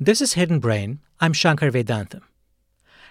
[0.00, 1.00] This is Hidden Brain.
[1.18, 2.20] I'm Shankar Vedantam.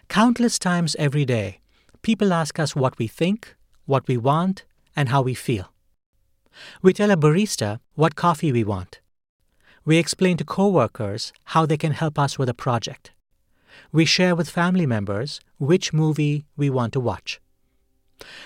[0.08, 1.60] Countless times every day,
[2.02, 4.63] people ask us what we think, what we want,
[4.96, 5.73] and how we feel.
[6.81, 9.02] We tell a barista what coffee we want.
[9.84, 13.12] We explain to coworkers how they can help us with a project.
[13.92, 17.42] We share with family members which movie we want to watch.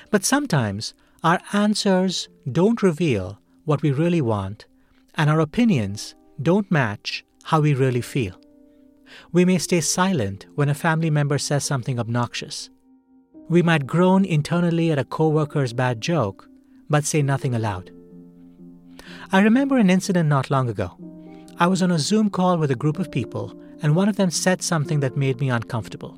[0.10, 4.66] But sometimes our answers don't reveal what we really want,
[5.14, 8.40] and our opinions don't match how we really feel.
[9.32, 12.70] We may stay silent when a family member says something obnoxious.
[13.50, 16.48] We might groan internally at a coworker's bad joke,
[16.90, 17.92] but say nothing aloud.
[19.32, 20.98] I remember an incident not long ago.
[21.58, 24.32] I was on a Zoom call with a group of people, and one of them
[24.32, 26.18] said something that made me uncomfortable.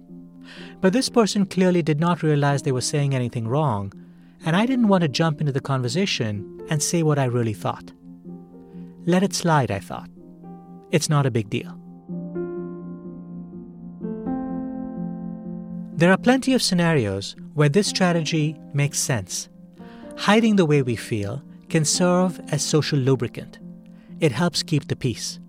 [0.81, 3.93] But this person clearly did not realize they were saying anything wrong,
[4.45, 7.91] and I didn't want to jump into the conversation and say what I really thought.
[9.05, 10.09] Let it slide, I thought.
[10.93, 11.75] It's not a big deal.
[15.95, 19.49] There are plenty of scenarios where this strategy makes sense.
[20.17, 23.57] Hiding the way we feel can serve as social lubricant.
[24.19, 25.39] It helps keep the peace.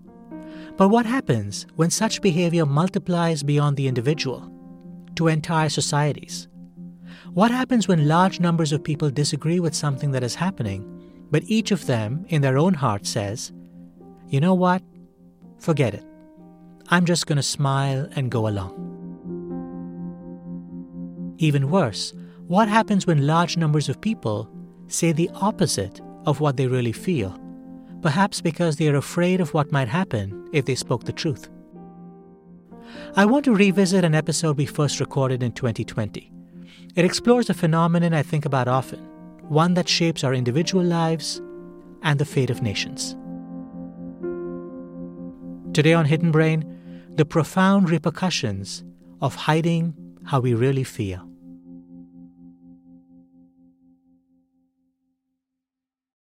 [0.77, 4.51] But what happens when such behavior multiplies beyond the individual
[5.13, 6.47] to entire societies?
[7.33, 10.81] What happens when large numbers of people disagree with something that is happening,
[11.29, 13.53] but each of them in their own heart says,
[14.27, 14.81] you know what?
[15.59, 16.05] Forget it.
[16.89, 18.93] I'm just going to smile and go along.
[21.37, 22.13] Even worse,
[22.47, 24.49] what happens when large numbers of people
[24.87, 27.39] say the opposite of what they really feel,
[28.01, 31.49] perhaps because they are afraid of what might happen if they spoke the truth?
[33.15, 36.31] I want to revisit an episode we first recorded in 2020.
[36.95, 38.99] It explores a phenomenon I think about often,
[39.49, 41.41] one that shapes our individual lives
[42.03, 43.15] and the fate of nations.
[45.75, 46.63] Today on Hidden Brain,
[47.15, 48.85] the profound repercussions
[49.21, 51.29] of hiding how we really feel.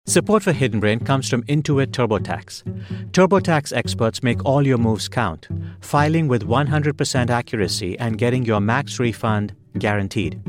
[0.06, 2.62] Support for Hidden Brain comes from Intuit TurboTax.
[3.10, 5.48] TurboTax experts make all your moves count,
[5.80, 10.40] filing with 100% accuracy and getting your max refund guaranteed.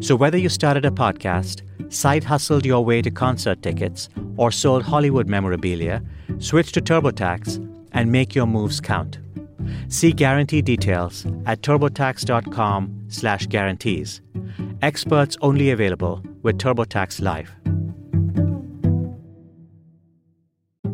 [0.00, 1.60] So whether you started a podcast,
[1.92, 4.08] side hustled your way to concert tickets,
[4.38, 6.02] or sold Hollywood memorabilia,
[6.38, 9.18] switch to TurboTax and make your moves count.
[9.88, 14.20] See guarantee details at turbotax.com/guarantees.
[14.82, 17.54] Experts only available with TurboTax Live.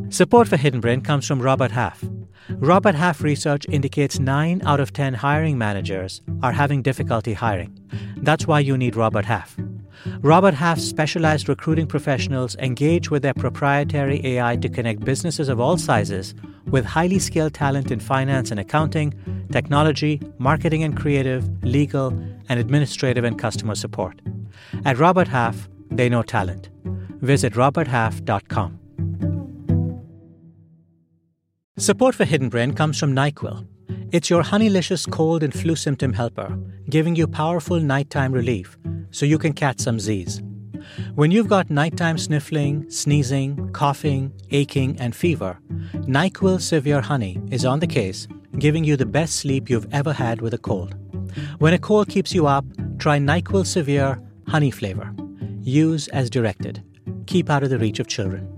[0.08, 2.02] Support for Hidden Brain comes from Robert Half.
[2.50, 7.76] Robert Half research indicates 9 out of 10 hiring managers are having difficulty hiring.
[8.18, 9.56] That's why you need Robert Half.
[10.20, 15.76] Robert Half's specialized recruiting professionals engage with their proprietary AI to connect businesses of all
[15.76, 16.34] sizes
[16.66, 19.14] with highly skilled talent in finance and accounting,
[19.52, 22.08] technology, marketing and creative, legal,
[22.48, 24.20] and administrative and customer support.
[24.84, 26.68] At Robert Half, they know talent.
[27.20, 28.80] Visit roberthalf.com.
[31.78, 33.66] Support for Hidden Brain comes from NyQuil.
[34.16, 38.78] It's your honeylicious cold and flu symptom helper, giving you powerful nighttime relief
[39.10, 40.41] so you can catch some Z's.
[41.15, 45.59] When you've got nighttime sniffling, sneezing, coughing, aching, and fever,
[45.93, 48.27] NyQuil Severe Honey is on the case,
[48.59, 50.94] giving you the best sleep you've ever had with a cold.
[51.59, 52.65] When a cold keeps you up,
[52.98, 55.15] try NyQuil Severe Honey flavor.
[55.60, 56.83] Use as directed.
[57.27, 58.55] Keep out of the reach of children.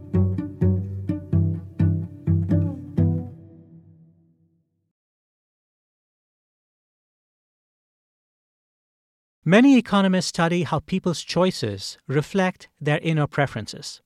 [9.48, 14.02] Many economists study how people's choices reflect their inner preferences.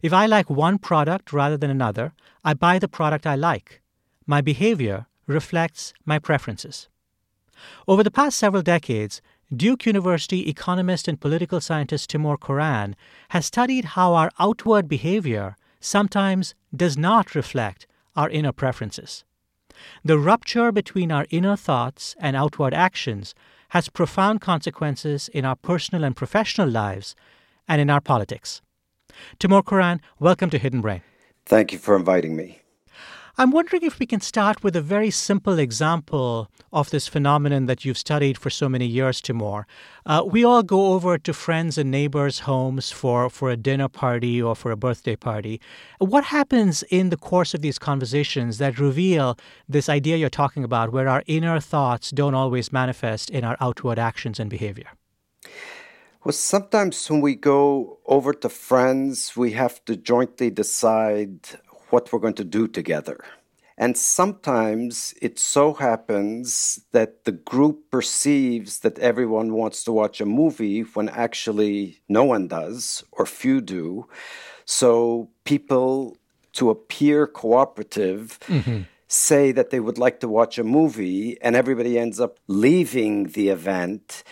[0.00, 3.82] If I like one product rather than another, I buy the product I like.
[4.24, 6.88] My behavior reflects my preferences.
[7.86, 9.20] Over the past several decades,
[9.54, 12.96] Duke University economist and political scientist Timur Kuran
[13.28, 17.86] has studied how our outward behavior sometimes does not reflect
[18.16, 19.26] our inner preferences.
[20.02, 23.34] The rupture between our inner thoughts and outward actions
[23.70, 27.14] has profound consequences in our personal and professional lives
[27.66, 28.62] and in our politics.
[29.38, 31.02] Timur Kuran, welcome to Hidden Brain.
[31.46, 32.60] Thank you for inviting me.
[33.40, 37.86] I'm wondering if we can start with a very simple example of this phenomenon that
[37.86, 39.66] you've studied for so many years, Timur.
[40.04, 44.42] Uh, we all go over to friends and neighbors' homes for, for a dinner party
[44.42, 45.58] or for a birthday party.
[46.00, 50.92] What happens in the course of these conversations that reveal this idea you're talking about,
[50.92, 54.88] where our inner thoughts don't always manifest in our outward actions and behavior?
[56.24, 61.38] Well, sometimes when we go over to friends, we have to jointly decide
[61.92, 63.18] what we're going to do together.
[63.80, 70.26] And sometimes it so happens that the group perceives that everyone wants to watch a
[70.26, 74.06] movie when actually no one does or few do.
[74.66, 76.18] So people,
[76.52, 78.82] to appear cooperative, mm-hmm.
[79.08, 83.48] say that they would like to watch a movie, and everybody ends up leaving the
[83.48, 84.22] event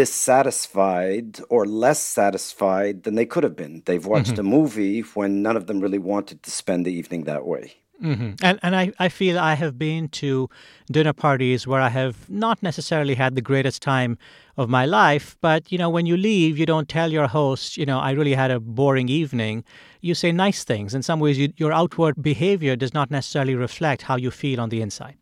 [0.00, 3.82] dissatisfied or less satisfied than they could have been.
[3.84, 4.54] They've watched mm-hmm.
[4.54, 7.74] a movie when none of them really wanted to spend the evening that way.
[8.02, 8.30] Mm-hmm.
[8.42, 10.48] And and I, I feel I have been to
[10.90, 14.16] dinner parties where I have not necessarily had the greatest time
[14.56, 17.84] of my life, but you know when you leave, you don't tell your host, you
[17.84, 19.64] know, I really had a boring evening.
[20.00, 20.94] You say nice things.
[20.94, 24.70] In some ways, you, your outward behavior does not necessarily reflect how you feel on
[24.70, 25.16] the inside.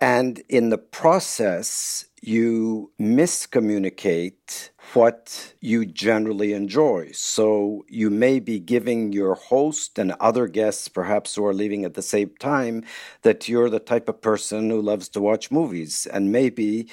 [0.00, 7.10] And in the process, you miscommunicate what you generally enjoy.
[7.12, 11.92] So you may be giving your host and other guests, perhaps who are leaving at
[11.92, 12.84] the same time,
[13.22, 16.06] that you're the type of person who loves to watch movies.
[16.06, 16.88] And maybe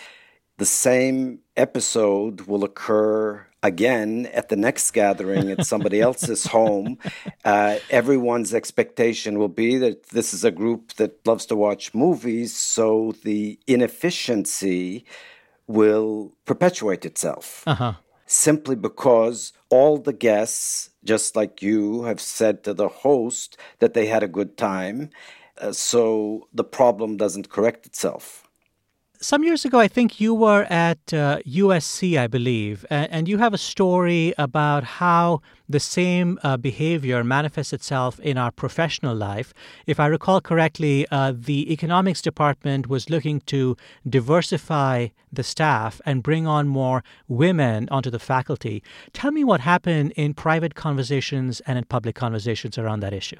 [0.57, 6.97] the same episode will occur again at the next gathering at somebody else's home.
[7.45, 12.55] Uh, everyone's expectation will be that this is a group that loves to watch movies,
[12.55, 15.05] so the inefficiency
[15.67, 17.63] will perpetuate itself.
[17.65, 17.93] Uh-huh.
[18.25, 24.07] Simply because all the guests, just like you, have said to the host that they
[24.07, 25.09] had a good time.
[25.57, 28.47] Uh, so the problem doesn't correct itself
[29.21, 33.38] some years ago, I think you were at uh, USC, I believe, and, and, you
[33.38, 39.53] have a story about how the same uh, behavior manifests itself in our professional life.
[39.85, 43.77] If I recall correctly, uh, the economics department was looking to
[44.09, 48.83] diversify the staff and bring on more women onto the faculty.
[49.13, 53.39] Tell me what happened in private conversations and in public conversations around that issue.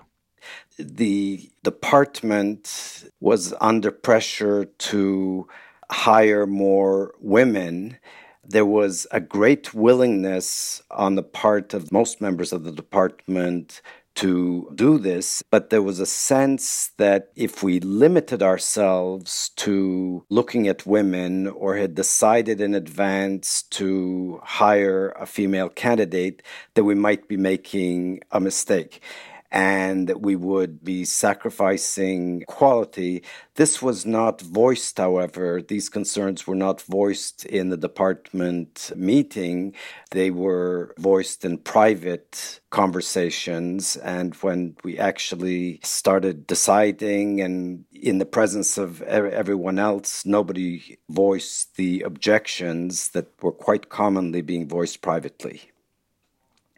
[0.78, 5.48] The department was under pressure to
[5.92, 7.98] hire more women,
[8.44, 13.82] there was a great willingness on the part of most members of the department
[14.14, 20.68] to do this, but there was a sense that if we limited ourselves to looking
[20.68, 26.44] at women or had decided in advance to hire a female candidate,
[26.74, 29.02] that we might be making a mistake
[29.52, 33.24] and that we would be sacrificing quality.
[33.56, 35.62] This was not voiced, however.
[35.62, 39.76] These concerns were not voiced in the department meeting.
[40.12, 43.98] They were voiced in private conversations.
[43.98, 51.76] And when we actually started deciding and in the presence of everyone else, nobody voiced
[51.76, 55.71] the objections that were quite commonly being voiced privately.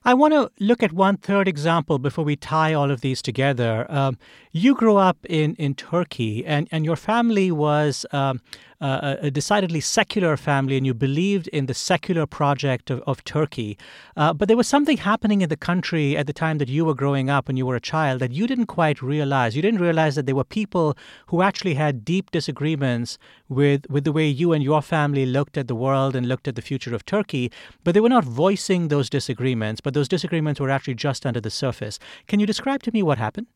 [0.06, 3.86] I want to look at one third example before we tie all of these together.
[3.90, 4.18] Um,
[4.52, 8.42] you grew up in, in Turkey, and, and your family was um,
[8.84, 13.78] a decidedly secular family and you believed in the secular project of, of Turkey.
[14.18, 16.94] Uh, but there was something happening in the country at the time that you were
[16.94, 19.56] growing up and you were a child that you didn't quite realize.
[19.56, 20.98] You didn't realize that there were people
[21.28, 25.68] who actually had deep disagreements with, with the way you and your family looked at
[25.68, 27.52] the world and looked at the future of Turkey,
[27.84, 31.50] but they were not voicing those disagreements, but those disagreements were actually just under the
[31.50, 32.00] surface.
[32.28, 33.48] Can you describe to me what happened?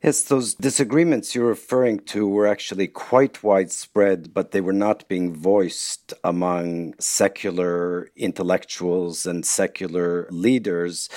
[0.00, 5.34] Yes, those disagreements you're referring to were actually quite widespread, but they were not being
[5.34, 11.08] voiced among secular intellectuals and secular leaders.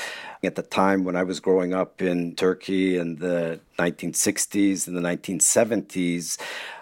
[0.44, 5.02] At the time when I was growing up in Turkey in the 1960s and the
[5.02, 6.40] 1970s,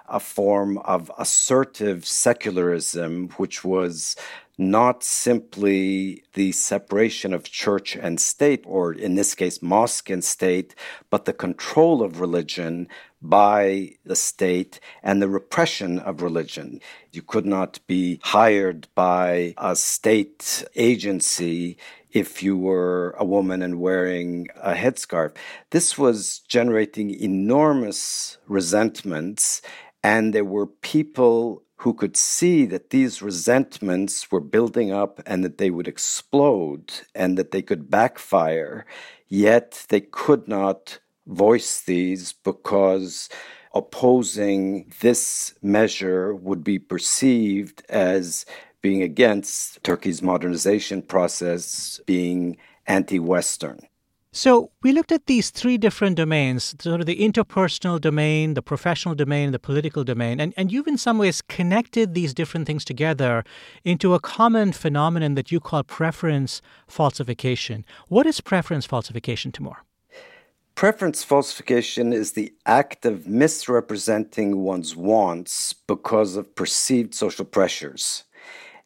[0.07, 4.15] a form of assertive secularism, which was
[4.59, 10.75] not simply the separation of church and state, or in this case, mosque and state,
[11.09, 12.87] but the control of religion
[13.21, 16.79] by the state and the repression of religion.
[17.11, 21.77] You could not be hired by a state agency
[22.11, 25.35] if you were a woman and wearing a headscarf.
[25.69, 29.61] This was generating enormous resentments,
[30.03, 35.57] and there were people who could see that these resentments were building up and that
[35.59, 38.86] they would explode and that they could backfire,
[39.29, 43.29] yet they could not voice these because
[43.74, 48.45] opposing this measure would be perceived as
[48.81, 52.57] being against Turkey's modernization process, being
[52.88, 53.79] anti Western.
[54.31, 59.15] So we looked at these three different domains, sort of the interpersonal domain, the professional
[59.15, 63.43] domain, the political domain, and, and you've in some ways connected these different things together
[63.83, 67.83] into a common phenomenon that you call preference falsification.
[68.07, 69.77] What is preference falsification, Timur?
[70.75, 78.25] Preference falsification is the act of misrepresenting one's wants because of perceived social pressures.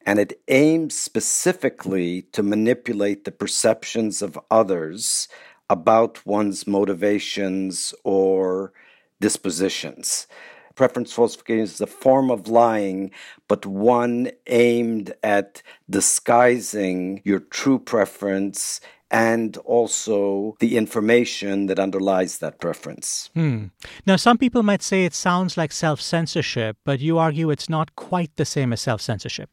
[0.06, 5.28] And it aims specifically to manipulate the perceptions of others
[5.70, 8.74] about one's motivations or
[9.22, 10.28] dispositions.
[10.76, 13.12] Preference falsification is a form of lying,
[13.48, 18.82] but one aimed at disguising your true preference
[19.14, 23.30] and also the information that underlies that preference.
[23.36, 23.66] Hmm.
[24.08, 27.96] Now, some people might say it sounds like self censorship, but you argue it's not
[27.96, 29.52] quite the same as self censorship.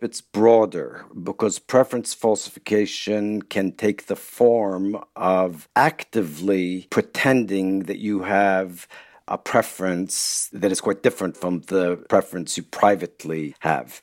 [0.00, 8.86] It's broader because preference falsification can take the form of actively pretending that you have
[9.26, 14.00] a preference that is quite different from the preference you privately have.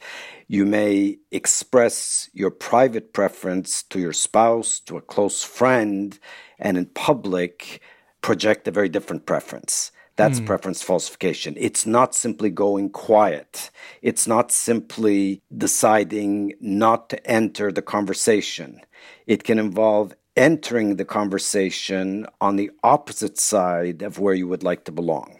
[0.47, 6.19] You may express your private preference to your spouse, to a close friend,
[6.59, 7.81] and in public
[8.21, 9.91] project a very different preference.
[10.17, 10.45] That's mm.
[10.45, 11.55] preference falsification.
[11.57, 13.69] It's not simply going quiet.
[14.01, 18.79] It's not simply deciding not to enter the conversation.
[19.27, 24.85] It can involve entering the conversation on the opposite side of where you would like
[24.85, 25.39] to belong.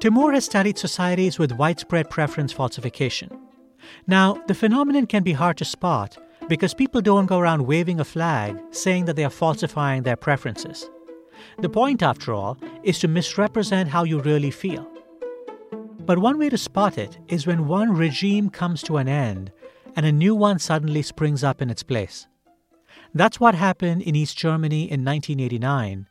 [0.00, 3.30] Timur has studied societies with widespread preference falsification.
[4.08, 6.18] Now, the phenomenon can be hard to spot
[6.52, 10.90] because people don't go around waving a flag saying that they are falsifying their preferences.
[11.60, 14.86] The point, after all, is to misrepresent how you really feel.
[16.00, 19.50] But one way to spot it is when one regime comes to an end
[19.96, 22.26] and a new one suddenly springs up in its place.
[23.14, 26.06] That's what happened in East Germany in 1989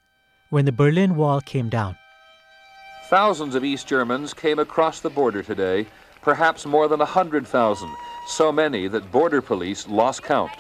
[0.49, 1.95] when the Berlin Wall came down.
[3.11, 5.85] Thousands of East Germans came across the border today,
[6.23, 10.51] perhaps more than 100,000, so many that border police lost count.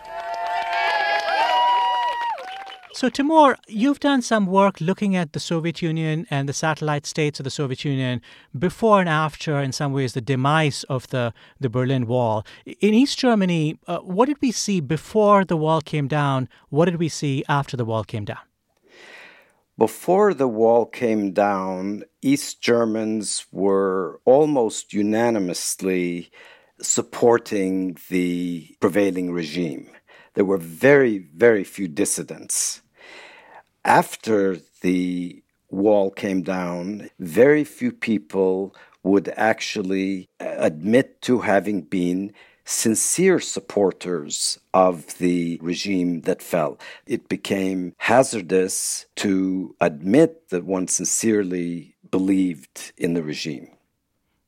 [2.93, 7.39] So, Timur, you've done some work looking at the Soviet Union and the satellite states
[7.39, 8.21] of the Soviet Union
[8.59, 12.45] before and after, in some ways, the demise of the, the Berlin Wall.
[12.65, 16.47] In East Germany, uh, what did we see before the wall came down?
[16.69, 18.45] What did we see after the wall came down?
[19.79, 26.29] Before the wall came down, East Germans were almost unanimously
[26.81, 29.89] supporting the prevailing regime.
[30.33, 32.81] There were very, very few dissidents
[33.85, 42.33] after the wall came down, very few people would actually uh, admit to having been
[42.63, 46.77] sincere supporters of the regime that fell.
[47.07, 53.69] It became hazardous to admit that one sincerely believed in the regime.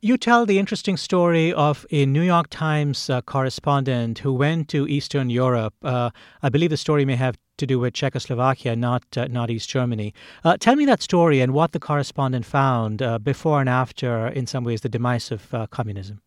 [0.05, 4.85] You tell the interesting story of a New York Times uh, correspondent who went to
[4.85, 5.73] Eastern Europe.
[5.81, 6.09] Uh,
[6.41, 10.13] I believe the story may have to do with Czechoslovakia, not uh, not East Germany.
[10.43, 14.45] Uh, tell me that story and what the correspondent found uh, before and after, in
[14.45, 16.19] some ways, the demise of uh, communism.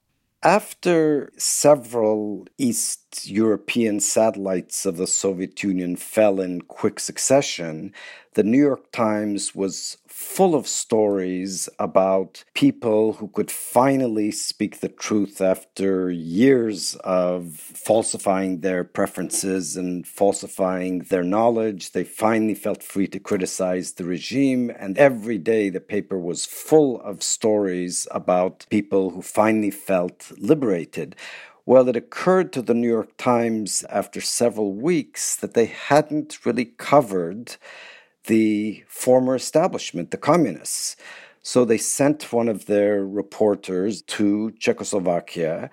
[0.43, 7.95] After several East European satellites of the Soviet Union fell in quick succession,
[8.37, 14.91] the New York Times was full of stories about people who could finally speak the
[14.91, 21.93] truth after years of falsifying their preferences and falsifying their knowledge.
[21.93, 27.01] They finally felt free to criticize the regime, and every day the paper was full
[27.01, 31.17] of stories about people who finally felt liberated.
[31.69, 36.67] Well, it occurred to the New York Times after several weeks that they hadn't really
[36.67, 37.57] covered
[38.27, 40.95] the former establishment, the communists.
[41.43, 45.71] So they sent one of their reporters to Czechoslovakia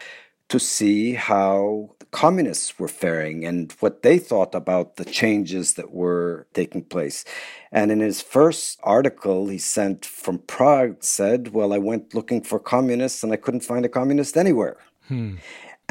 [0.49, 5.91] to see how the communists were faring and what they thought about the changes that
[5.91, 7.23] were taking place.
[7.71, 12.57] And in his first article he sent from Prague said, Well, I went looking for
[12.57, 14.77] communists and I couldn't find a communist anywhere.
[15.07, 15.35] Hmm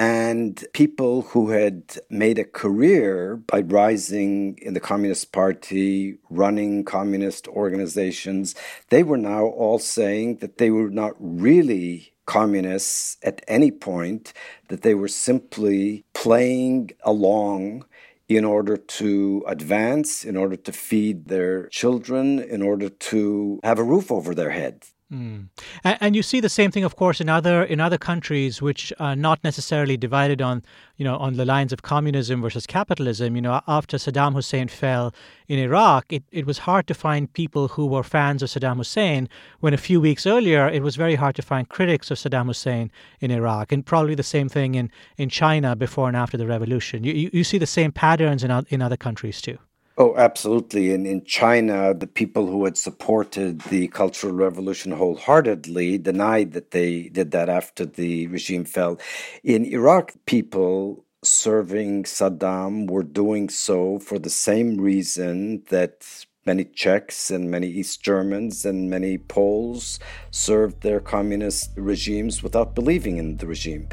[0.02, 7.46] and people who had made a career by rising in the Communist Party, running communist
[7.46, 8.56] organizations,
[8.90, 14.32] they were now all saying that they were not really communists at any point,
[14.66, 17.84] that they were simply playing along
[18.28, 23.84] in order to advance, in order to feed their children, in order to have a
[23.84, 24.84] roof over their head.
[25.12, 25.48] Mm.
[25.84, 28.94] And, and, you see the same thing, of course, in other in other countries, which
[28.98, 30.62] are not necessarily divided on
[30.96, 33.36] you know on the lines of communism versus capitalism.
[33.36, 35.14] You know, after Saddam Hussein fell
[35.48, 39.28] in Iraq, it, it was hard to find people who were fans of Saddam Hussein.
[39.60, 42.90] When a few weeks earlier, it was very hard to find critics of Saddam Hussein
[43.20, 47.04] in Iraq, and probably the same thing in, in China before and after the revolution.
[47.04, 49.58] You, you, you see the same patterns in in other countries too.
[49.98, 50.94] Oh, absolutely.
[50.94, 57.10] And in China, the people who had supported the Cultural Revolution wholeheartedly denied that they
[57.10, 58.98] did that after the regime fell.
[59.44, 67.30] In Iraq, people serving Saddam were doing so for the same reason that many Czechs
[67.30, 73.46] and many East Germans and many Poles served their communist regimes without believing in the
[73.46, 73.88] regime.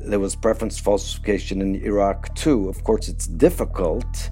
[0.00, 2.68] There was preference falsification in Iraq too.
[2.68, 4.30] Of course, it's difficult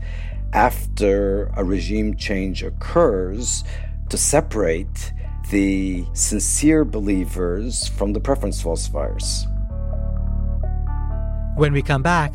[0.52, 3.64] after a regime change occurs
[4.08, 5.12] to separate
[5.50, 9.46] the sincere believers from the preference falsifiers.
[11.56, 12.34] When we come back,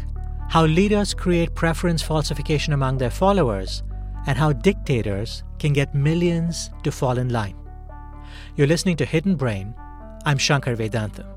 [0.49, 3.83] how leaders create preference falsification among their followers,
[4.27, 7.55] and how dictators can get millions to fall in line.
[8.55, 9.73] You're listening to Hidden Brain.
[10.25, 11.36] I'm Shankar Vedantam.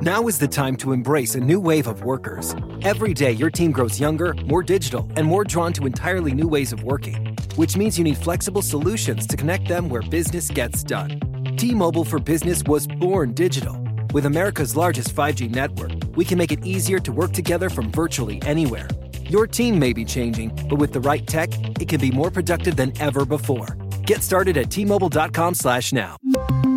[0.00, 2.54] Now is the time to embrace a new wave of workers.
[2.82, 6.72] Every day, your team grows younger, more digital, and more drawn to entirely new ways
[6.72, 11.18] of working, which means you need flexible solutions to connect them where business gets done.
[11.56, 13.76] T Mobile for Business was born digital.
[14.12, 18.40] With America's largest 5G network, we can make it easier to work together from virtually
[18.42, 18.86] anywhere.
[19.24, 21.50] Your team may be changing, but with the right tech,
[21.80, 23.76] it can be more productive than ever before.
[24.06, 26.67] Get started at T-Mobile.com/now.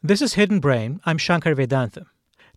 [0.00, 1.00] This is Hidden Brain.
[1.06, 2.06] I'm Shankar Vedantam.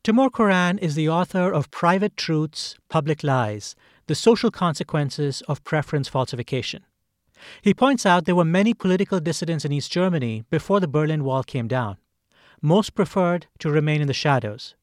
[0.04, 3.76] Timur Kuran is the author of Private Truths, Public Lies
[4.06, 6.84] The Social Consequences of Preference Falsification.
[7.64, 11.42] He points out there were many political dissidents in East Germany before the Berlin Wall
[11.42, 11.98] came down.
[12.62, 14.76] Most preferred to remain in the shadows.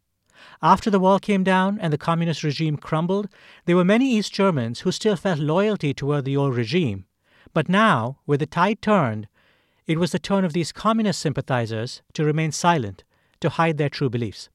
[0.61, 3.29] After the wall came down and the communist regime crumbled,
[3.67, 7.05] there were many East Germans who still felt loyalty toward the old regime.
[7.55, 9.29] But now, with the tide turned,
[9.89, 13.03] it was the turn of these communist sympathizers to remain silent,
[13.41, 14.51] to hide their true beliefs.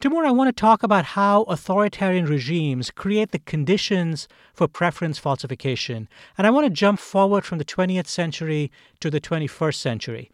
[0.00, 6.08] Timur, I want to talk about how authoritarian regimes create the conditions for preference falsification.
[6.38, 10.30] And I want to jump forward from the 20th century to the 21st century.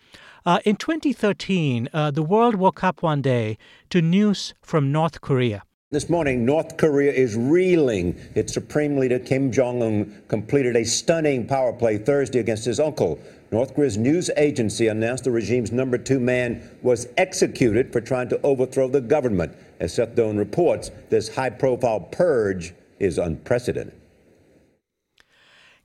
[0.47, 3.59] Uh, in 2013, uh, the world woke up one day
[3.91, 5.63] to news from North Korea.
[5.95, 8.19] This morning, North Korea is reeling.
[8.35, 13.17] Its Supreme Leader Kim Jong un completed a stunning power play Thursday against his uncle.
[13.53, 18.41] North Korea's news agency announced the regime's number two man was executed for trying to
[18.43, 19.57] overthrow the government.
[19.79, 23.95] As Seth Doane reports, this high profile purge is unprecedented.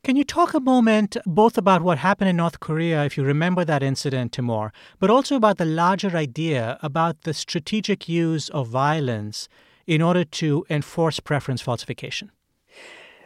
[0.03, 3.63] Can you talk a moment both about what happened in North Korea, if you remember
[3.63, 9.47] that incident, Timur, but also about the larger idea about the strategic use of violence
[9.89, 12.31] in order to enforce preference falsification?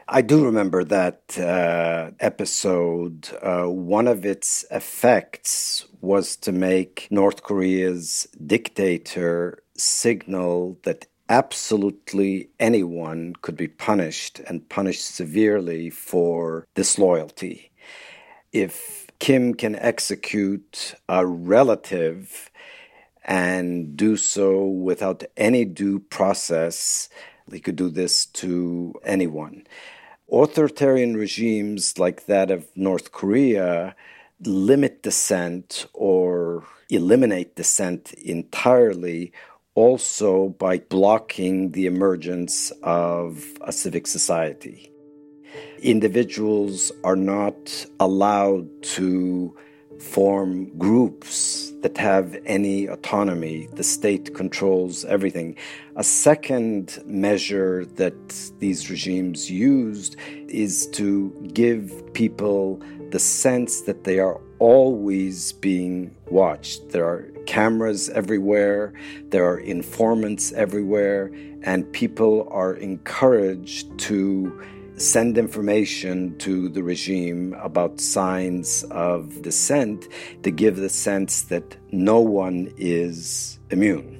[0.07, 3.29] I do remember that uh, episode.
[3.41, 13.33] Uh, one of its effects was to make North Korea's dictator signal that absolutely anyone
[13.41, 17.71] could be punished and punished severely for disloyalty.
[18.53, 22.51] If Kim can execute a relative
[23.23, 27.09] and do so without any due process.
[27.51, 29.65] He could do this to anyone.
[30.31, 33.95] Authoritarian regimes like that of North Korea
[34.41, 39.31] limit dissent or eliminate dissent entirely
[39.75, 44.91] also by blocking the emergence of a civic society.
[45.81, 49.55] Individuals are not allowed to
[50.03, 53.67] form groups that have any autonomy.
[53.73, 55.55] The state controls everything.
[55.95, 58.13] A second measure that
[58.59, 60.15] these regimes used
[60.47, 66.89] is to give people the sense that they are always being watched.
[66.89, 68.93] There are cameras everywhere,
[69.29, 71.31] there are informants everywhere,
[71.63, 74.63] and people are encouraged to
[74.97, 80.07] send information to the regime about signs of dissent
[80.43, 84.19] to give the sense that no one is immune.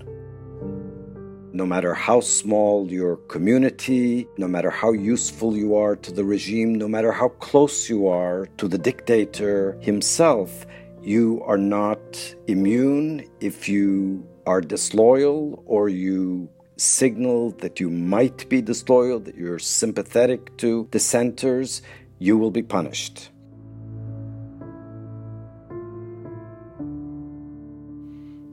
[1.54, 6.74] No matter how small your community, no matter how useful you are to the regime,
[6.74, 10.66] no matter how close you are to the dictator himself,
[11.04, 18.62] you are not immune if you are disloyal or you signal that you might be
[18.62, 21.82] disloyal, that you're sympathetic to dissenters,
[22.20, 23.30] you will be punished.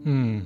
[0.04, 0.40] Hmm.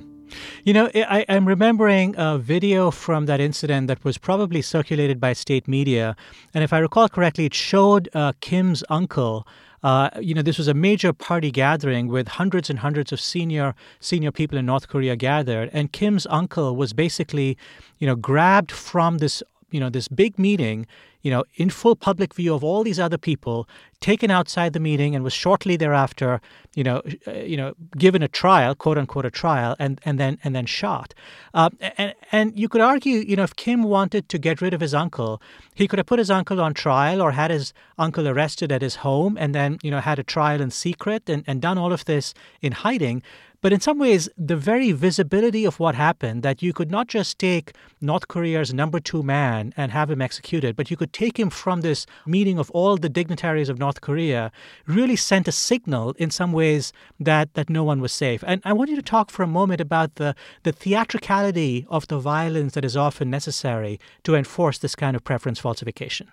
[0.63, 5.33] You know, I, am remembering a video from that incident that was probably circulated by
[5.33, 6.15] state media.
[6.53, 9.47] And if I recall correctly, it showed uh, Kim's uncle
[9.85, 13.75] uh, you know, this was a major party gathering with hundreds and hundreds of senior
[13.99, 17.55] senior people in North Korea gathered, and Kim's uncle was basically,
[17.99, 20.87] you know, grabbed from this you know this big meeting
[21.25, 23.67] you know in full public view of all these other people
[23.99, 26.39] taken outside the meeting and was shortly thereafter
[26.75, 30.37] you know uh, you know given a trial quote unquote a trial and and then
[30.43, 31.13] and then shot.
[31.53, 34.81] Uh, and and you could argue you know if Kim wanted to get rid of
[34.81, 35.41] his uncle
[35.73, 38.97] he could have put his uncle on trial or had his uncle arrested at his
[38.97, 42.05] home and then you know had a trial in secret and, and done all of
[42.05, 43.23] this in hiding
[43.61, 47.39] but in some ways, the very visibility of what happened, that you could not just
[47.39, 51.49] take North Korea's number two man and have him executed, but you could take him
[51.49, 54.51] from this meeting of all the dignitaries of North Korea,
[54.87, 58.43] really sent a signal in some ways that, that no one was safe.
[58.45, 62.19] And I want you to talk for a moment about the, the theatricality of the
[62.19, 66.31] violence that is often necessary to enforce this kind of preference falsification.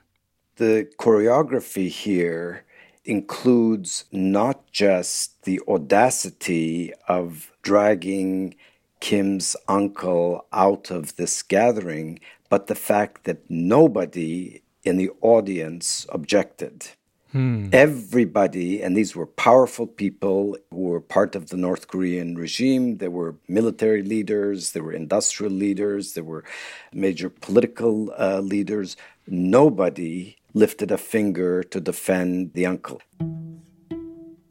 [0.56, 2.64] The choreography here
[3.04, 8.54] includes not just the audacity of dragging
[9.00, 16.88] Kim's uncle out of this gathering, but the fact that nobody in the audience objected.
[17.32, 17.70] Hmm.
[17.72, 22.98] Everybody, and these were powerful people who were part of the North Korean regime.
[22.98, 26.44] There were military leaders, there were industrial leaders, there were
[26.92, 28.96] major political uh, leaders.
[29.26, 33.00] Nobody lifted a finger to defend the uncle.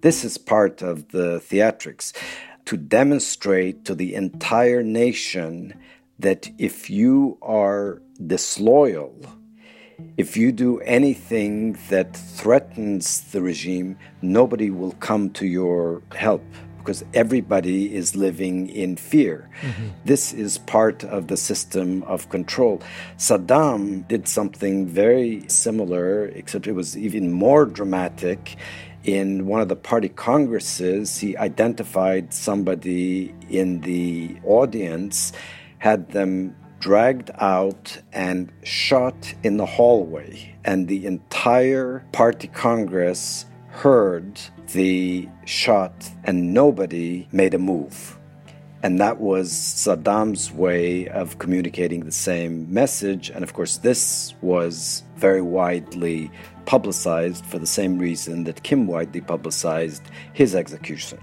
[0.01, 2.13] This is part of the theatrics
[2.65, 5.73] to demonstrate to the entire nation
[6.19, 9.15] that if you are disloyal,
[10.17, 16.43] if you do anything that threatens the regime, nobody will come to your help
[16.81, 19.49] because everybody is living in fear.
[19.61, 19.87] Mm-hmm.
[20.05, 22.81] This is part of the system of control.
[23.17, 28.57] Saddam did something very similar, except it was even more dramatic.
[29.03, 35.33] In one of the party congresses, he identified somebody in the audience,
[35.79, 40.55] had them dragged out and shot in the hallway.
[40.65, 44.39] And the entire party congress heard
[44.73, 48.17] the shot and nobody made a move.
[48.83, 53.29] And that was Saddam's way of communicating the same message.
[53.29, 56.31] And of course, this was very widely
[56.65, 60.03] publicized for the same reason that Kim widely publicized
[60.33, 61.19] his execution.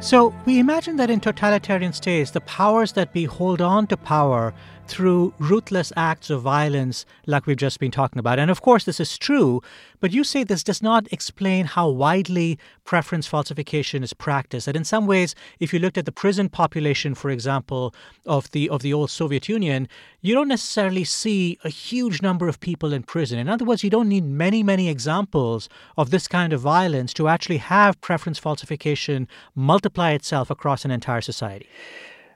[0.00, 4.52] So we imagine that in totalitarian states, the powers that be hold on to power
[4.92, 8.38] through ruthless acts of violence, like we've just been talking about.
[8.38, 9.62] And of course, this is true,
[10.00, 14.66] but you say this does not explain how widely preference falsification is practiced.
[14.66, 17.94] That in some ways, if you looked at the prison population, for example,
[18.26, 19.88] of the of the old Soviet Union,
[20.20, 23.38] you don't necessarily see a huge number of people in prison.
[23.38, 27.28] In other words, you don't need many, many examples of this kind of violence to
[27.28, 31.68] actually have preference falsification multiply itself across an entire society.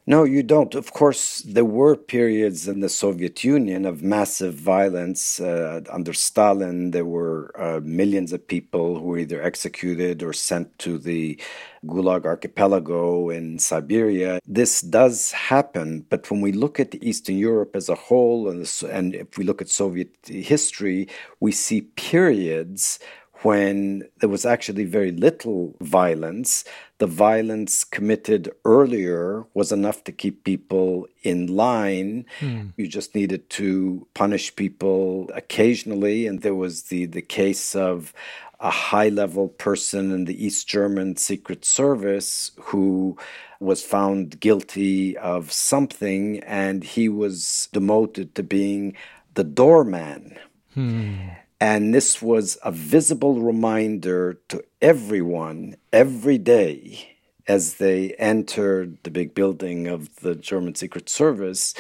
[0.09, 0.77] No, you don't.
[0.77, 5.41] Of course, there were periods in the Soviet Union of massive violence.
[5.41, 10.79] Uh, under Stalin, there were uh, millions of people who were either executed or sent
[10.79, 11.41] to the
[11.85, 14.39] Gulag archipelago in Siberia.
[14.47, 19.13] This does happen, but when we look at Eastern Europe as a whole, and, and
[19.13, 21.09] if we look at Soviet history,
[21.41, 23.01] we see periods
[23.43, 26.65] when there was actually very little violence.
[26.99, 32.25] The violence committed earlier was enough to keep people in line.
[32.41, 32.73] Mm.
[32.77, 36.27] You just needed to punish people occasionally.
[36.27, 38.15] And there was the, the case of
[38.59, 43.19] a high level person in the East German Secret Service who
[43.61, 48.97] was found guilty of something and he was demoted to being
[49.35, 50.39] the doorman.
[50.75, 51.29] Hmm.
[51.61, 57.17] And this was a visible reminder to everyone every day
[57.49, 61.75] as they entered the big building of the German Secret Service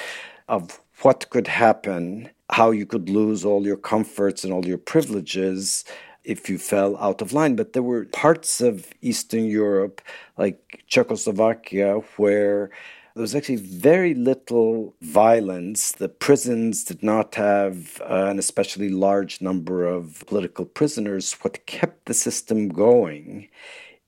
[0.48, 5.84] of what could happen, how you could lose all your comforts and all your privileges
[6.24, 7.54] if you fell out of line.
[7.54, 10.00] But there were parts of Eastern Europe,
[10.38, 12.70] like Czechoslovakia, where
[13.16, 15.92] there was actually very little violence.
[15.92, 21.32] The prisons did not have uh, an especially large number of political prisoners.
[21.40, 23.48] What kept the system going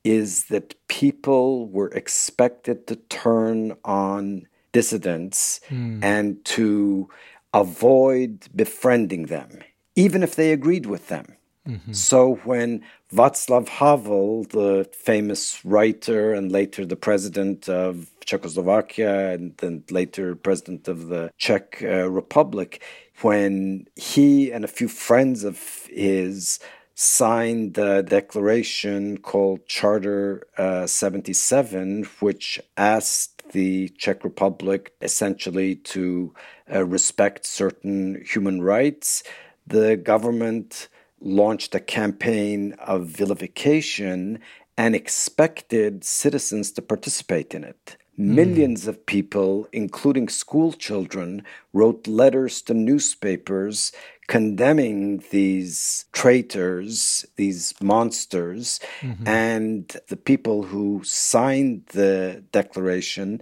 [0.05, 6.05] is that people were expected to turn on dissidents mm.
[6.05, 7.09] and to
[7.55, 9.61] avoid befriending them,
[9.97, 11.35] even if they agreed with them.
[11.67, 11.93] Mm-hmm.
[11.95, 19.83] So when Václav Havel, the famous writer and later the president of Czechoslovakia and then
[19.91, 22.83] later president of the Czech uh, Republic,
[23.23, 25.59] when he and a few friends of
[25.91, 26.61] his
[26.95, 36.35] signed the declaration called Charter uh, 77, which asked the Czech Republic essentially to
[36.71, 39.23] uh, respect certain human rights.
[39.67, 40.89] The government
[41.21, 44.41] launched a campaign of vilification
[44.77, 47.97] and expected citizens to participate in it.
[48.19, 48.35] Mm.
[48.35, 53.93] Millions of people, including school children, wrote letters to newspapers
[54.29, 59.27] condemning these traitors, these monsters, mm-hmm.
[59.27, 63.41] and the people who signed the declaration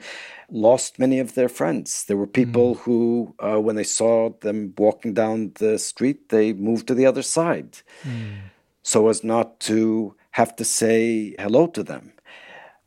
[0.48, 2.04] lost many of their friends.
[2.04, 2.78] There were people mm.
[2.80, 7.22] who, uh, when they saw them walking down the street, they moved to the other
[7.22, 8.36] side mm.
[8.82, 12.12] so as not to have to say hello to them.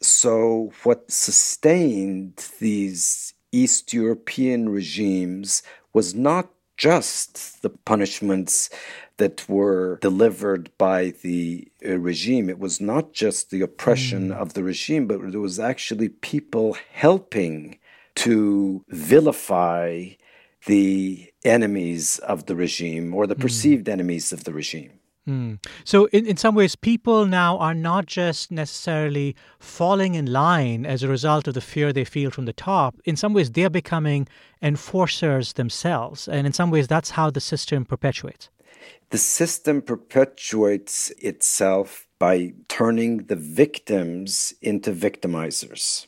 [0.01, 8.69] So, what sustained these East European regimes was not just the punishments
[9.17, 12.49] that were delivered by the uh, regime.
[12.49, 14.35] It was not just the oppression mm.
[14.37, 17.77] of the regime, but there was actually people helping
[18.15, 20.07] to vilify
[20.65, 23.41] the enemies of the regime or the mm.
[23.41, 24.98] perceived enemies of the regime.
[25.29, 25.63] Mm.
[25.83, 31.03] So, in, in some ways, people now are not just necessarily falling in line as
[31.03, 32.95] a result of the fear they feel from the top.
[33.05, 34.27] In some ways, they're becoming
[34.61, 36.27] enforcers themselves.
[36.27, 38.49] And in some ways, that's how the system perpetuates.
[39.11, 46.07] The system perpetuates itself by turning the victims into victimizers.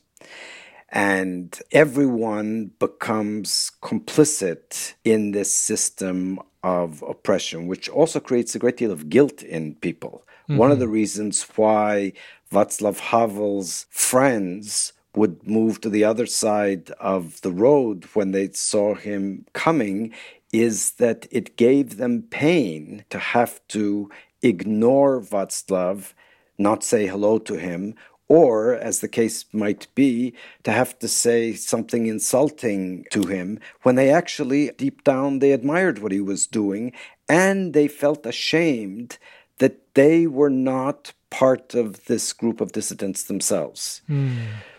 [0.92, 8.92] And everyone becomes complicit in this system of oppression, which also creates a great deal
[8.92, 10.24] of guilt in people.
[10.44, 10.58] Mm-hmm.
[10.58, 12.14] One of the reasons why
[12.52, 18.96] Václav Havel's friends would move to the other side of the road when they saw
[18.96, 20.14] him coming
[20.52, 24.10] is that it gave them pain to have to
[24.42, 26.14] ignore Václav,
[26.58, 27.96] not say hello to him,
[28.32, 33.96] or, as the case might be, to have to say something insulting to him when
[33.96, 36.94] they actually, deep down, they admired what he was doing
[37.28, 39.18] and they felt ashamed
[39.58, 44.02] that they were not part of this group of dissidents themselves.
[44.10, 44.38] Mm.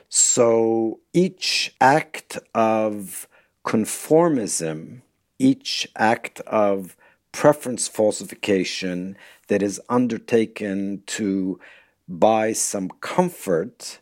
[0.09, 3.29] So each act of
[3.67, 5.03] conformism,
[5.39, 6.97] each act of
[7.33, 9.15] preference falsification
[9.49, 11.61] that is undertaken to
[12.09, 14.01] buy some comfort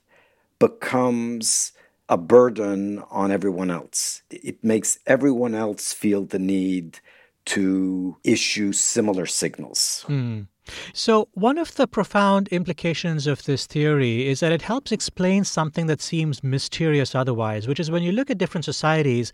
[0.58, 1.72] becomes
[2.08, 4.22] a burden on everyone else.
[4.30, 6.98] It makes everyone else feel the need
[7.46, 10.04] to issue similar signals.
[10.08, 10.48] Mm.
[10.92, 15.86] So, one of the profound implications of this theory is that it helps explain something
[15.86, 19.32] that seems mysterious otherwise, which is when you look at different societies,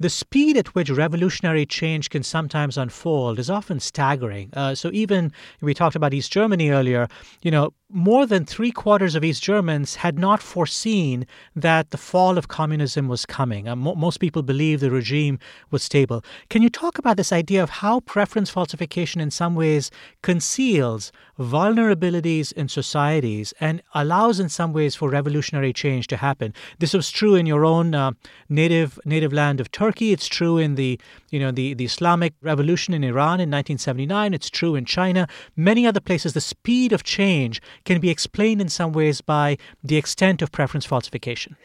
[0.00, 4.50] the speed at which revolutionary change can sometimes unfold is often staggering.
[4.52, 7.08] Uh, so even we talked about East Germany earlier,
[7.42, 12.36] you know, more than three quarters of East Germans had not foreseen that the fall
[12.36, 13.66] of communism was coming.
[13.66, 15.38] Uh, mo- most people believed the regime
[15.70, 16.22] was stable.
[16.50, 19.90] Can you talk about this idea of how preference falsification in some ways
[20.22, 26.52] conceals vulnerabilities in societies and allows in some ways for revolutionary change to happen?
[26.80, 28.12] This was true in your own uh,
[28.50, 29.87] native native land of Turkey.
[29.92, 34.34] It's true in the you know the, the Islamic revolution in Iran in 1979.
[34.34, 35.26] It's true in China.
[35.56, 39.96] Many other places, the speed of change can be explained in some ways by the
[39.96, 41.56] extent of preference falsification.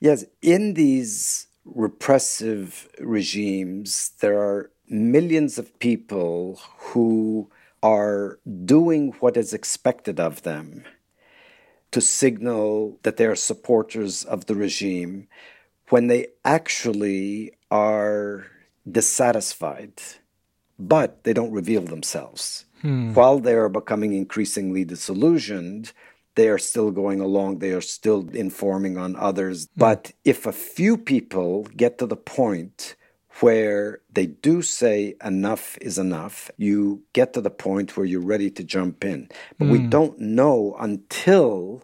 [0.00, 7.50] Yes, in these repressive regimes, there are millions of people who
[7.82, 10.84] are doing what is expected of them
[11.90, 15.28] to signal that they are supporters of the regime
[15.88, 18.46] when they actually are
[18.90, 20.00] dissatisfied
[20.78, 22.64] but they don't reveal themselves.
[22.82, 23.14] Hmm.
[23.14, 25.92] While they are becoming increasingly disillusioned,
[26.34, 29.68] they are still going along, they are still informing on others.
[29.74, 29.80] Hmm.
[29.80, 32.96] But if a few people get to the point
[33.40, 38.50] where they do say enough is enough, you get to the point where you're ready
[38.50, 39.28] to jump in.
[39.58, 39.90] But we hmm.
[39.90, 41.82] don't know until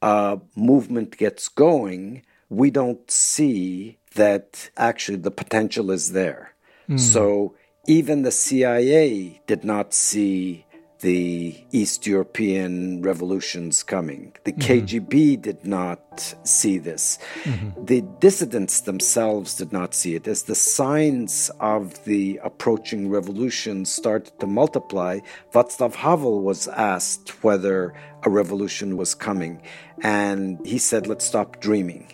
[0.00, 6.54] a movement gets going, we don't see that actually the potential is there.
[6.88, 6.98] Mm.
[6.98, 7.54] So
[7.86, 10.66] even the CIA did not see
[11.00, 14.32] the East European revolutions coming.
[14.44, 14.84] The mm-hmm.
[14.84, 17.18] KGB did not see this.
[17.44, 17.84] Mm-hmm.
[17.84, 20.26] The dissidents themselves did not see it.
[20.26, 25.20] As the signs of the approaching revolution started to multiply,
[25.52, 29.62] Václav Havel was asked whether a revolution was coming.
[30.02, 32.12] And he said, let's stop dreaming.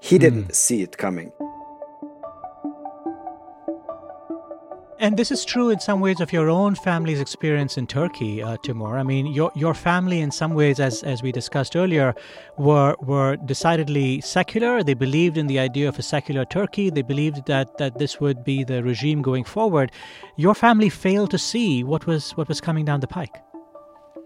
[0.00, 0.54] He didn't mm.
[0.54, 1.32] see it coming.
[4.98, 8.56] And this is true in some ways of your own family's experience in Turkey, uh,
[8.62, 8.96] Timur.
[8.96, 12.14] I mean, your your family, in some ways, as as we discussed earlier,
[12.56, 14.82] were were decidedly secular.
[14.82, 16.88] They believed in the idea of a secular Turkey.
[16.88, 19.92] They believed that that this would be the regime going forward.
[20.36, 23.45] Your family failed to see what was what was coming down the pike.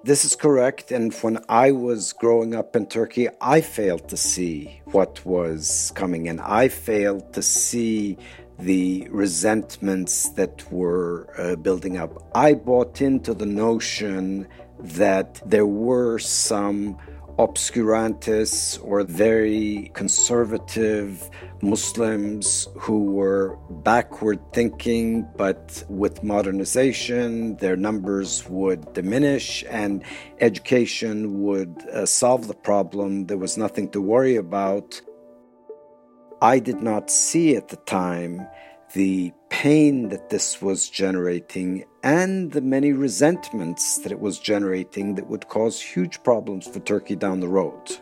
[0.02, 0.92] This is correct.
[0.92, 6.26] And when I was growing up in Turkey, I failed to see what was coming,
[6.26, 8.16] and I failed to see
[8.58, 12.30] the resentments that were uh, building up.
[12.34, 16.96] I bought into the notion that there were some
[17.40, 21.30] obscurantists or very conservative
[21.62, 30.04] Muslims who were backward thinking, but with modernization, their numbers would diminish and
[30.40, 33.26] education would uh, solve the problem.
[33.26, 35.00] There was nothing to worry about.
[36.42, 38.46] I did not see at the time
[38.92, 45.28] the pain that this was generating and the many resentments that it was generating that
[45.28, 47.98] would cause huge problems for Turkey down the road.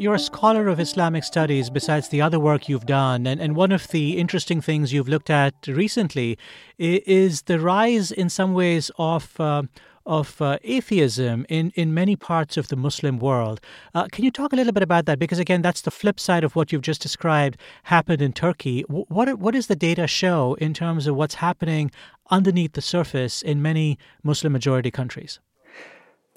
[0.00, 3.26] You're a scholar of Islamic studies besides the other work you've done.
[3.26, 6.38] And, and one of the interesting things you've looked at recently
[6.78, 9.38] is the rise, in some ways, of.
[9.40, 9.64] Uh,
[10.08, 13.60] of uh, atheism in, in many parts of the Muslim world.
[13.94, 15.18] Uh, can you talk a little bit about that?
[15.18, 18.82] Because again, that's the flip side of what you've just described happened in Turkey.
[18.88, 21.92] What what does the data show in terms of what's happening
[22.30, 25.38] underneath the surface in many Muslim majority countries?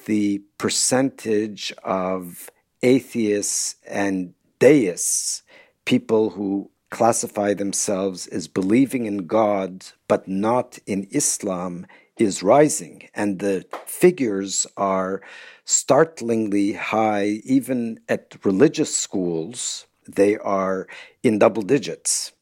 [0.05, 2.49] The percentage of
[2.83, 5.43] atheists and deists,
[5.85, 13.09] people who classify themselves as believing in God but not in Islam, is rising.
[13.13, 15.21] And the figures are
[15.65, 20.87] startlingly high, even at religious schools, they are
[21.23, 22.33] in double digits.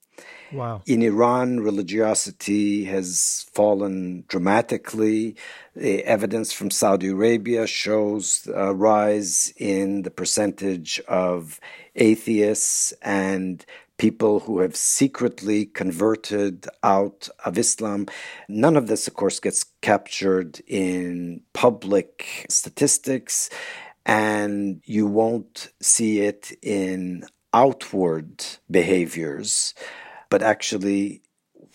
[0.52, 0.82] Wow.
[0.88, 5.36] In Iran, religiosity has fallen dramatically.
[5.76, 11.60] The evidence from Saudi Arabia shows a rise in the percentage of
[11.96, 13.64] atheists and
[14.00, 18.08] people who have secretly converted out of Islam.
[18.48, 23.52] None of this, of course, gets captured in public statistics,
[24.06, 29.76] and you won't see it in outward behaviors
[30.30, 31.22] but actually,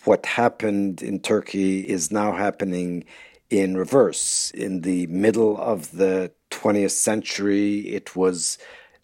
[0.05, 3.03] what happened in Turkey is now happening
[3.49, 4.51] in reverse.
[4.51, 8.57] In the middle of the 20th century, it was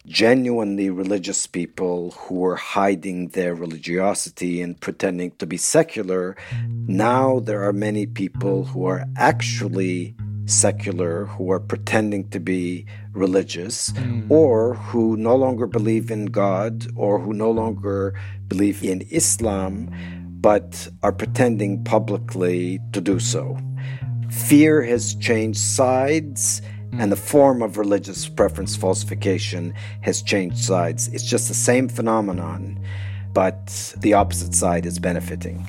[0.06, 6.36] genuinely religious people who were hiding their religiosity and pretending to be secular.
[6.86, 13.90] Now there are many people who are actually secular, who are pretending to be religious,
[13.90, 14.28] mm.
[14.30, 18.14] or who no longer believe in God, or who no longer
[18.48, 19.88] believe in Islam,
[20.40, 23.56] but are pretending publicly to do so.
[24.30, 26.62] Fear has changed sides,
[26.98, 31.08] and the form of religious preference falsification has changed sides.
[31.08, 32.78] It's just the same phenomenon,
[33.32, 35.66] but the opposite side is benefiting.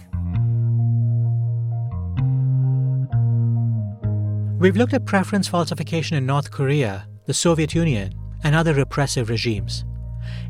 [4.60, 9.86] We've looked at preference falsification in North Korea, the Soviet Union, and other repressive regimes.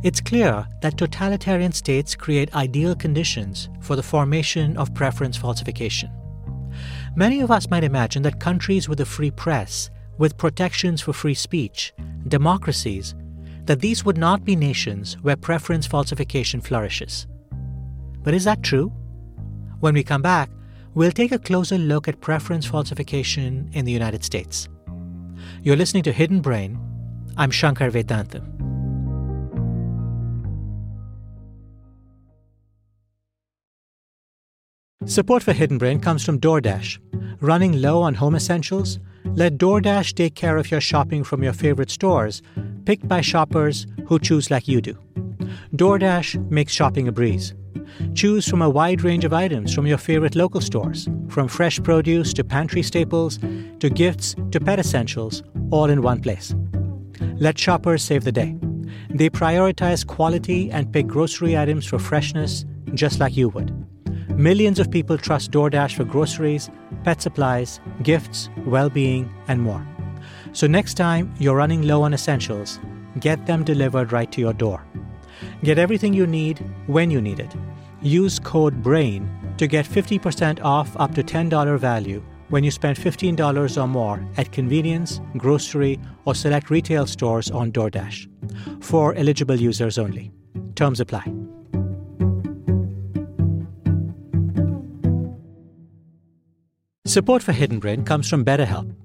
[0.04, 6.12] It's clear that totalitarian states create ideal conditions for the formation of preference falsification.
[7.16, 11.34] Many of us might imagine that countries with a free press, with protections for free
[11.34, 11.94] speech,
[12.28, 13.16] democracies,
[13.66, 17.28] that these would not be nations where preference falsification flourishes.
[18.24, 18.92] But is that true?
[19.80, 20.50] When we come back,
[20.94, 24.70] we'll take a closer look at preference falsification in the United States.
[25.62, 26.80] You're listening to Hidden Brain.
[27.38, 28.64] I'm Shankar Vedantam.
[35.06, 36.98] Support for Hidden Brain comes from DoorDash.
[37.42, 39.00] Running low on home essentials?
[39.26, 42.42] Let DoorDash take care of your shopping from your favorite stores,
[42.86, 44.98] picked by shoppers who choose like you do.
[45.76, 47.54] DoorDash makes shopping a breeze.
[48.14, 52.34] Choose from a wide range of items from your favorite local stores, from fresh produce
[52.34, 53.40] to pantry staples
[53.80, 56.54] to gifts to pet essentials, all in one place.
[57.38, 58.56] Let shoppers save the day.
[59.10, 63.72] They prioritize quality and pick grocery items for freshness, just like you would.
[64.38, 66.70] Millions of people trust DoorDash for groceries,
[67.04, 69.86] pet supplies, gifts, well being, and more.
[70.54, 72.80] So next time you're running low on essentials,
[73.20, 74.86] get them delivered right to your door.
[75.64, 77.54] Get everything you need when you need it.
[78.02, 83.82] Use code BRAIN to get 50% off up to $10 value when you spend $15
[83.82, 88.28] or more at convenience, grocery, or select retail stores on DoorDash.
[88.84, 90.32] For eligible users only.
[90.76, 91.43] Terms apply.
[97.06, 98.96] Support for Hidden Brain comes from BetterHelp.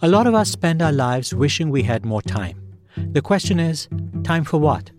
[0.00, 2.58] A lot of us spend our lives wishing we had more time.
[2.96, 3.90] The question is
[4.24, 4.90] time for what?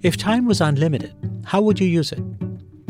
[0.00, 2.22] If time was unlimited, how would you use it?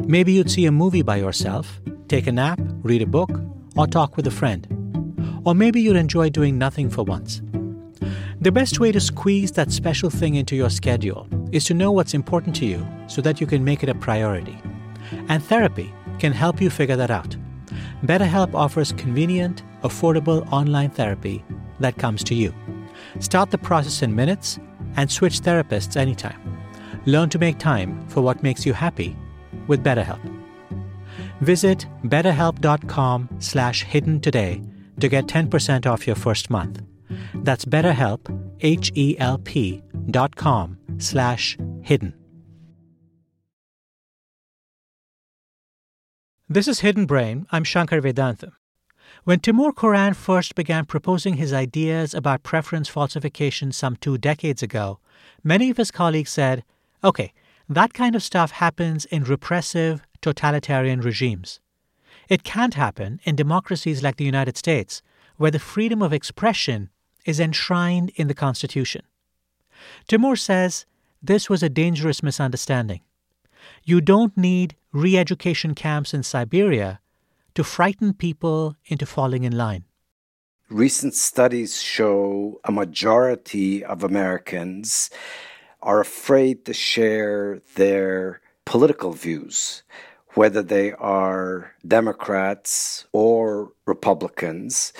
[0.06, 3.32] Maybe you'd see a movie by yourself, take a nap, read a book,
[3.76, 4.68] or talk with a friend.
[5.44, 7.42] Or maybe you'd enjoy doing nothing for once.
[8.40, 12.14] The best way to squeeze that special thing into your schedule is to know what's
[12.14, 14.56] important to you so that you can make it a priority.
[15.28, 17.36] And therapy can help you figure that out.
[18.04, 21.44] BetterHelp offers convenient, affordable online therapy
[21.80, 22.54] that comes to you.
[23.18, 24.58] Start the process in minutes
[24.96, 26.40] and switch therapists anytime.
[27.06, 29.16] Learn to make time for what makes you happy
[29.66, 30.20] with BetterHelp.
[31.40, 34.62] Visit betterhelp.com slash hidden today
[35.00, 36.82] to get 10% off your first month.
[37.34, 38.28] That's betterhelp,
[38.60, 41.56] H-E-L-P dot com slash
[46.52, 47.46] This is Hidden Brain.
[47.52, 48.50] I'm Shankar Vedantam.
[49.22, 54.98] When Timur Kuran first began proposing his ideas about preference falsification some two decades ago,
[55.44, 56.64] many of his colleagues said,
[57.04, 57.32] okay,
[57.68, 61.60] that kind of stuff happens in repressive, totalitarian regimes.
[62.28, 65.02] It can't happen in democracies like the United States,
[65.36, 66.90] where the freedom of expression
[67.24, 69.02] is enshrined in the Constitution.
[70.08, 70.84] Timur says
[71.22, 73.02] this was a dangerous misunderstanding.
[73.84, 77.00] You don't need re education camps in Siberia
[77.54, 79.84] to frighten people into falling in line.
[80.68, 85.10] Recent studies show a majority of Americans
[85.82, 89.82] are afraid to share their political views,
[90.34, 94.92] whether they are Democrats or Republicans.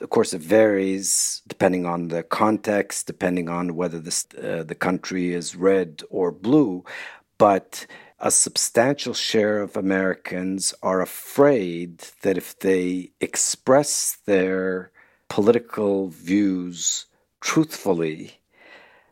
[0.00, 5.34] Of course, it varies depending on the context, depending on whether this, uh, the country
[5.34, 6.84] is red or blue.
[7.36, 7.86] But
[8.20, 14.90] a substantial share of Americans are afraid that if they express their
[15.28, 17.06] political views
[17.40, 18.40] truthfully,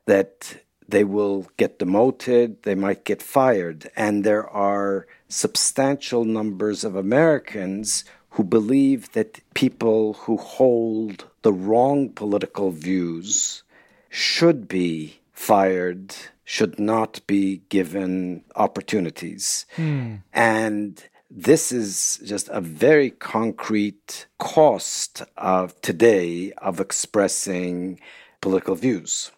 [0.07, 3.91] that they will get demoted, they might get fired.
[3.97, 12.09] And there are substantial numbers of Americans who believe that people who hold the wrong
[12.11, 13.63] political views
[14.11, 16.15] should be fired
[16.47, 19.67] should not be given opportunities.
[19.77, 20.23] Mm.
[20.33, 27.99] And this is just a very concrete cost of today of expressing
[28.41, 29.33] political views.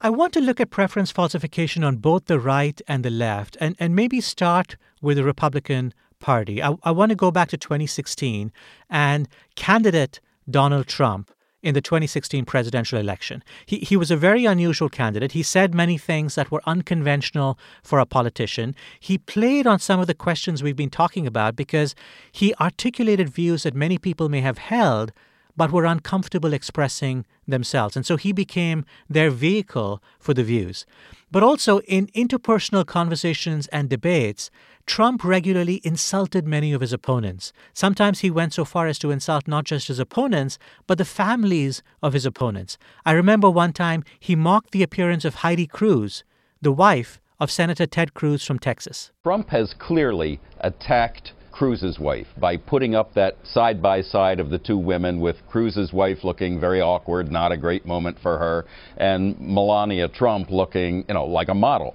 [0.00, 3.76] I want to look at preference falsification on both the right and the left, and,
[3.78, 6.62] and maybe start with the Republican Party.
[6.62, 8.50] I, I want to go back to 2016
[8.88, 11.30] and candidate Donald Trump
[11.66, 13.42] in the 2016 presidential election.
[13.66, 15.32] He, he was a very unusual candidate.
[15.32, 18.76] He said many things that were unconventional for a politician.
[19.00, 21.96] He played on some of the questions we've been talking about because
[22.30, 25.12] he articulated views that many people may have held
[25.56, 27.96] but were uncomfortable expressing themselves.
[27.96, 30.86] And so he became their vehicle for the views.
[31.30, 34.50] But also in interpersonal conversations and debates,
[34.86, 37.52] Trump regularly insulted many of his opponents.
[37.74, 41.82] Sometimes he went so far as to insult not just his opponents, but the families
[42.02, 42.78] of his opponents.
[43.04, 46.22] I remember one time he mocked the appearance of Heidi Cruz,
[46.62, 49.10] the wife of Senator Ted Cruz from Texas.
[49.24, 54.58] Trump has clearly attacked Cruz's wife by putting up that side by side of the
[54.58, 58.66] two women with Cruz's wife looking very awkward, not a great moment for her,
[58.98, 61.94] and Melania Trump looking, you know, like a model.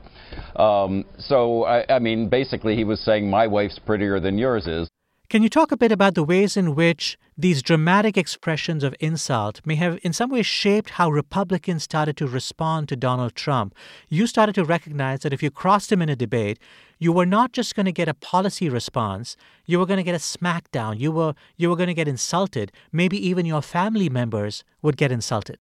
[0.56, 4.90] Um, so, I, I mean, basically, he was saying, My wife's prettier than yours is.
[5.30, 9.62] Can you talk a bit about the ways in which these dramatic expressions of insult
[9.64, 13.76] may have, in some ways, shaped how Republicans started to respond to Donald Trump?
[14.10, 16.60] You started to recognize that if you crossed him in a debate,
[17.02, 19.36] you were not just going to get a policy response,
[19.66, 21.00] you were going to get a smackdown.
[21.00, 22.72] You were, you were going to get insulted.
[22.92, 25.58] Maybe even your family members would get insulted.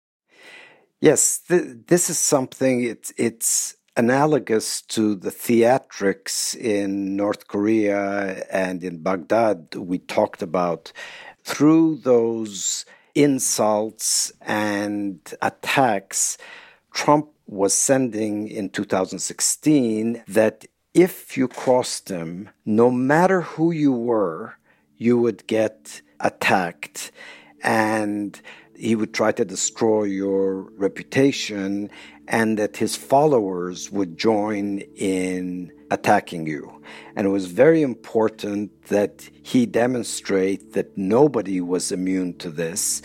[1.00, 8.84] Yes, th- this is something, it's, it's analogous to the theatrics in North Korea and
[8.84, 10.92] in Baghdad we talked about
[11.42, 12.84] through those
[13.16, 16.38] insults and attacks
[16.92, 20.64] Trump was sending in 2016 that
[20.94, 24.56] if you crossed him no matter who you were
[24.96, 27.10] you would get attacked
[27.62, 28.40] and
[28.76, 31.90] he would try to destroy your reputation
[32.28, 36.82] and that his followers would join in attacking you.
[37.14, 43.02] And it was very important that he demonstrate that nobody was immune to this.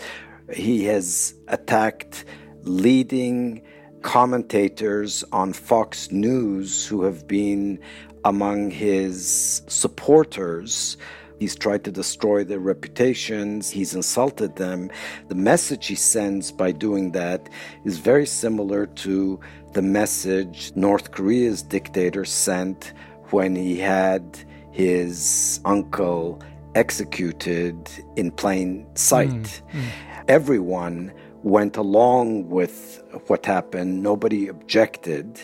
[0.52, 2.24] He has attacked
[2.62, 3.62] leading
[4.02, 7.78] commentators on Fox News who have been
[8.24, 10.96] among his supporters.
[11.38, 13.70] He's tried to destroy their reputations.
[13.70, 14.90] He's insulted them.
[15.28, 17.48] The message he sends by doing that
[17.84, 19.40] is very similar to
[19.72, 22.92] the message North Korea's dictator sent
[23.30, 24.38] when he had
[24.70, 26.42] his uncle
[26.74, 29.30] executed in plain sight.
[29.30, 29.88] Mm, mm.
[30.28, 31.12] Everyone
[31.42, 35.40] went along with what happened, nobody objected.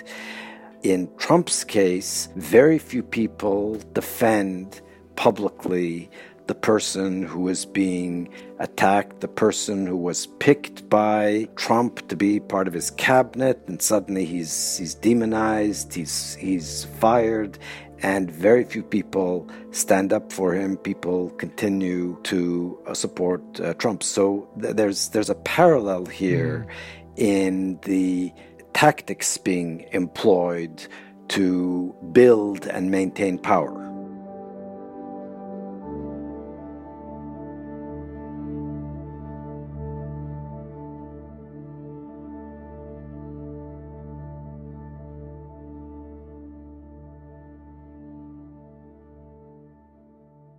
[0.83, 4.81] In Trump's case, very few people defend
[5.17, 6.11] publicly
[6.47, 8.29] the person who is being
[8.59, 13.83] attacked, the person who was picked by Trump to be part of his cabinet, and
[13.83, 17.59] suddenly he's he's demonized, he's he's fired,
[18.03, 20.77] and very few people stand up for him.
[20.77, 24.03] People continue to uh, support uh, Trump.
[24.03, 27.13] So th- there's there's a parallel here mm.
[27.17, 28.33] in the
[28.73, 30.87] tactics being employed
[31.29, 33.86] to build and maintain power.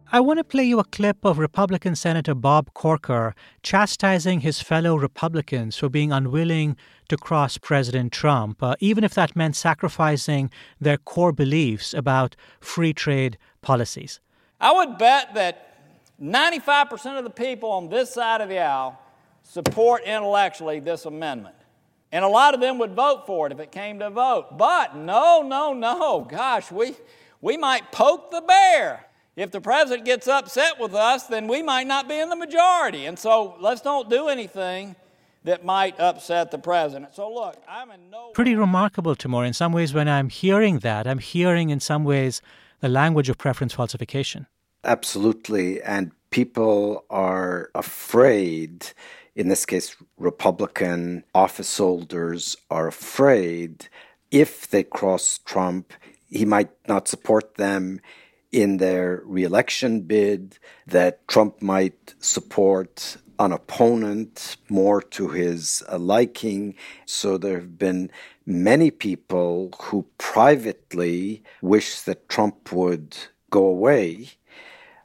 [0.09, 4.95] I want to play you a clip of Republican Senator Bob Corker chastising his fellow
[4.95, 6.77] Republicans for being unwilling
[7.09, 10.49] to cross President Trump, uh, even if that meant sacrificing
[10.79, 14.21] their core beliefs about free trade policies.
[14.61, 15.77] I would bet that
[16.21, 18.97] 95% of the people on this side of the aisle
[19.43, 21.55] support intellectually this amendment.
[22.13, 24.57] And a lot of them would vote for it if it came to vote.
[24.57, 26.21] But no, no, no.
[26.21, 26.95] Gosh, we,
[27.41, 29.06] we might poke the bear
[29.37, 33.05] if the president gets upset with us, then we might not be in the majority.
[33.05, 34.95] And so let's don't do anything
[35.43, 37.15] that might upset the president.
[37.15, 39.45] So look, I'm in no pretty remarkable, Timur.
[39.45, 42.41] In some ways, when I'm hearing that, I'm hearing in some ways
[42.81, 44.47] the language of preference falsification.
[44.83, 48.87] Absolutely, and people are afraid.
[49.35, 53.87] In this case, Republican office holders are afraid
[54.31, 55.93] if they cross Trump,
[56.29, 58.01] he might not support them
[58.51, 66.75] in their reelection bid that Trump might support an opponent more to his uh, liking.
[67.05, 68.09] So there have been
[68.45, 73.15] many people who privately wish that Trump would
[73.49, 74.29] go away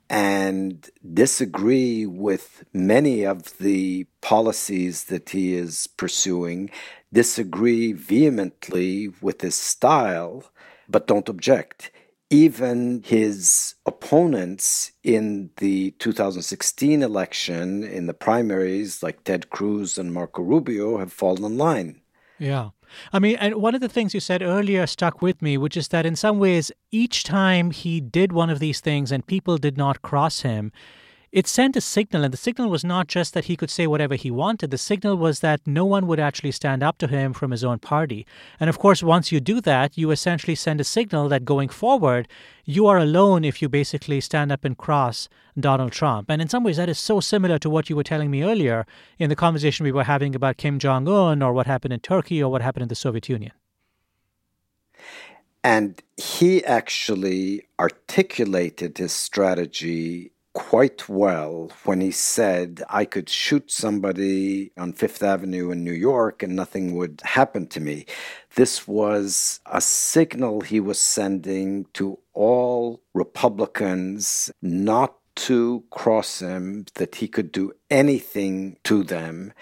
[0.08, 6.70] and disagree with many of the policies that he is pursuing,
[7.12, 10.44] disagree vehemently with his style,
[10.88, 11.90] but don't object
[12.32, 20.42] even his opponents in the 2016 election in the primaries, like Ted Cruz and Marco
[20.42, 22.00] Rubio, have fallen in line.
[22.38, 22.70] Yeah.
[23.12, 25.88] I mean, and one of the things you said earlier stuck with me, which is
[25.88, 29.76] that in some ways, each time he did one of these things and people did
[29.76, 30.72] not cross him,
[31.32, 34.16] it sent a signal, and the signal was not just that he could say whatever
[34.16, 34.70] he wanted.
[34.70, 37.78] The signal was that no one would actually stand up to him from his own
[37.78, 38.26] party.
[38.60, 42.28] And of course, once you do that, you essentially send a signal that going forward,
[42.66, 46.30] you are alone if you basically stand up and cross Donald Trump.
[46.30, 48.84] And in some ways, that is so similar to what you were telling me earlier
[49.18, 52.42] in the conversation we were having about Kim Jong un or what happened in Turkey
[52.42, 53.52] or what happened in the Soviet Union.
[55.64, 64.72] And he actually articulated his strategy quite well when he said I could shoot somebody
[64.76, 68.06] on Fifth Avenue in New York and nothing would happen to me.
[68.54, 77.16] This was a signal he was sending to all Republicans not to cross him, that
[77.16, 79.52] he could do anything to them,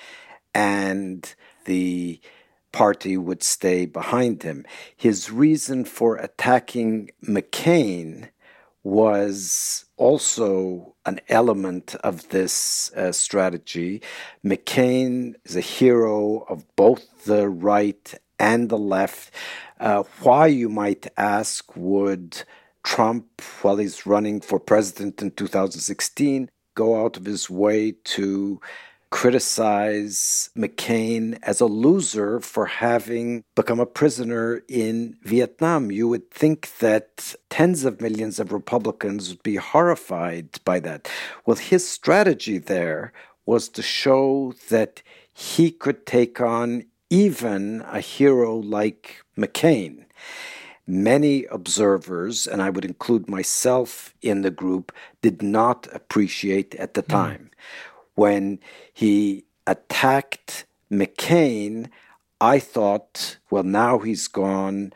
[0.54, 1.34] and
[1.64, 2.20] the
[2.72, 4.64] party would stay behind him.
[4.96, 8.30] His reason for attacking McCain
[8.82, 14.02] was also an element of this uh, strategy.
[14.42, 19.32] McCain is a hero of both the right and the left.
[19.78, 22.42] Uh, why, you might ask, would
[22.82, 28.58] Trump, while he's running for president in 2016, go out of his way to
[29.10, 35.90] criticize McCain as a loser for having become a prisoner in Vietnam.
[35.90, 41.10] You would think that tens of millions of Republicans would be horrified by that.
[41.44, 43.12] Well, his strategy there
[43.46, 45.02] was to show that
[45.34, 50.04] he could take on even a hero like McCain.
[50.86, 54.92] Many observers, and I would include myself in the group,
[55.22, 57.12] did not appreciate at the hmm.
[57.12, 57.49] time.
[58.14, 58.58] When
[58.92, 61.90] he attacked McCain,
[62.40, 64.92] I thought, well, now he's gone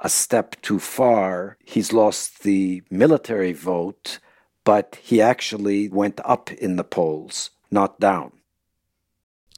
[0.00, 1.56] a step too far.
[1.64, 4.18] He's lost the military vote,
[4.64, 8.32] but he actually went up in the polls, not down.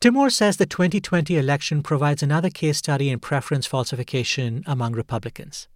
[0.01, 5.69] Timur says the 2020 election provides another case study in preference falsification among Republicans.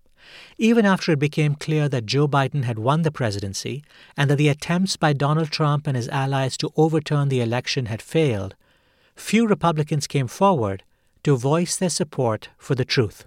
[0.58, 3.82] Even after it became clear that Joe Biden had won the presidency
[4.16, 8.02] and that the attempts by Donald Trump and his allies to overturn the election had
[8.02, 8.54] failed,
[9.14, 10.82] few Republicans came forward
[11.22, 13.26] to voice their support for the truth.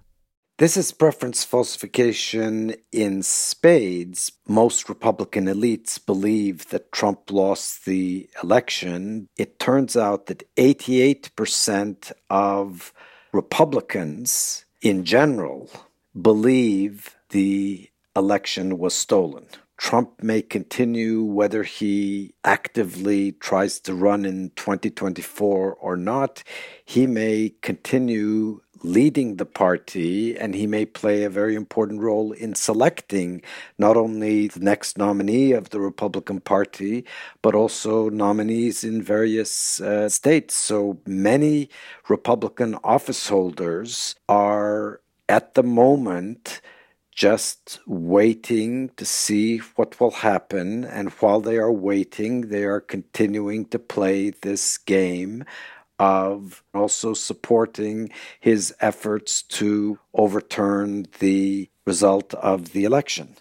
[0.60, 4.32] This is preference falsification in spades.
[4.48, 9.30] Most Republican elites believe that Trump lost the election.
[9.36, 12.94] It turns out that 88% of
[13.32, 15.72] Republicans in general
[16.20, 19.48] believe the election was stolen.
[19.78, 26.44] Trump may continue whether he actively tries to run in 2024 or not.
[26.86, 32.54] He may continue leading the party, and he may play a very important role in
[32.54, 33.42] selecting
[33.78, 37.06] not only the next nominee of the Republican Party,
[37.42, 40.54] but also nominees in various uh, states.
[40.54, 41.70] So many
[42.10, 45.00] Republican office holders are
[45.30, 46.62] at the moment
[47.16, 50.84] just waiting to see what will happen.
[50.84, 55.46] And while they are waiting, they are continuing to play this game
[56.00, 58.10] of also supporting
[58.40, 63.38] his efforts to overturn the result of the election.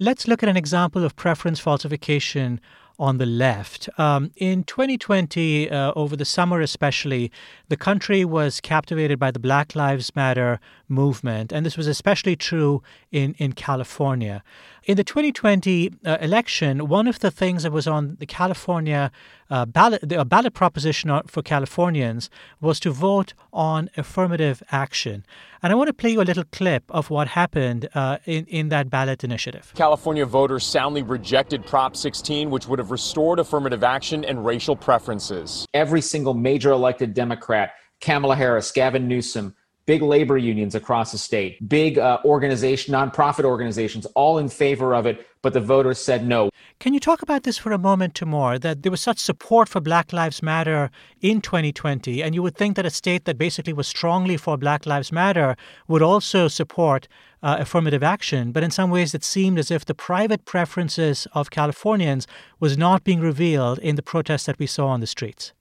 [0.00, 2.60] Let's look at an example of preference falsification
[2.98, 3.88] on the left.
[3.98, 7.30] Um, in 2020, uh, over the summer especially,
[7.68, 12.82] the country was captivated by the Black Lives Matter movement, and this was especially true
[13.10, 14.42] in, in California.
[14.84, 19.10] In the 2020 uh, election, one of the things that was on the California
[19.52, 22.30] uh, ballot, the ballot proposition for Californians
[22.60, 25.26] was to vote on affirmative action.
[25.62, 28.70] And I want to play you a little clip of what happened uh, in, in
[28.70, 29.72] that ballot initiative.
[29.74, 35.66] California voters soundly rejected Prop 16, which would have restored affirmative action and racial preferences.
[35.74, 41.68] Every single major elected Democrat, Kamala Harris, Gavin Newsom, big labor unions across the state,
[41.68, 46.50] big uh, organization, nonprofit organizations, all in favor of it, but the voters said no.
[46.78, 48.58] Can you talk about this for a moment, Timur?
[48.58, 50.90] That there was such support for Black Lives Matter
[51.20, 54.86] in 2020, and you would think that a state that basically was strongly for Black
[54.86, 55.56] Lives Matter
[55.88, 57.08] would also support
[57.42, 58.52] uh, affirmative action.
[58.52, 62.26] But in some ways, it seemed as if the private preferences of Californians
[62.60, 65.52] was not being revealed in the protests that we saw on the streets.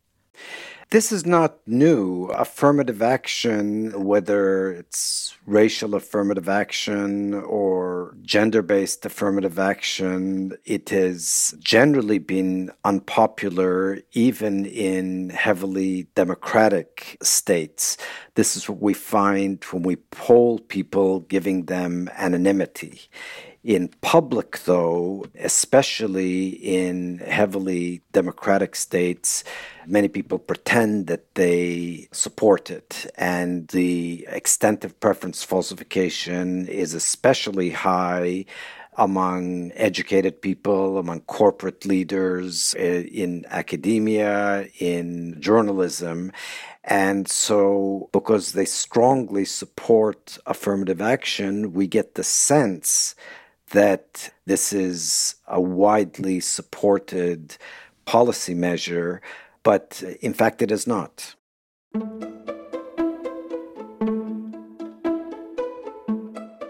[0.92, 2.26] This is not new.
[2.26, 12.20] Affirmative action, whether it's racial affirmative action or gender based affirmative action, it has generally
[12.20, 17.96] been unpopular even in heavily democratic states.
[18.36, 23.04] This is what we find when we poll people, giving them anonymity.
[23.64, 29.44] In public, though, especially in heavily democratic states,
[29.86, 33.06] many people pretend that they support it.
[33.18, 38.46] And the extent of preference falsification is especially high
[38.98, 46.32] among educated people, among corporate leaders, eh, in academia, in journalism.
[46.84, 53.16] And so, because they strongly support affirmative action, we get the sense
[53.72, 57.58] that this is a widely supported
[58.06, 59.22] policy measure,
[59.64, 61.36] but in fact, it is not.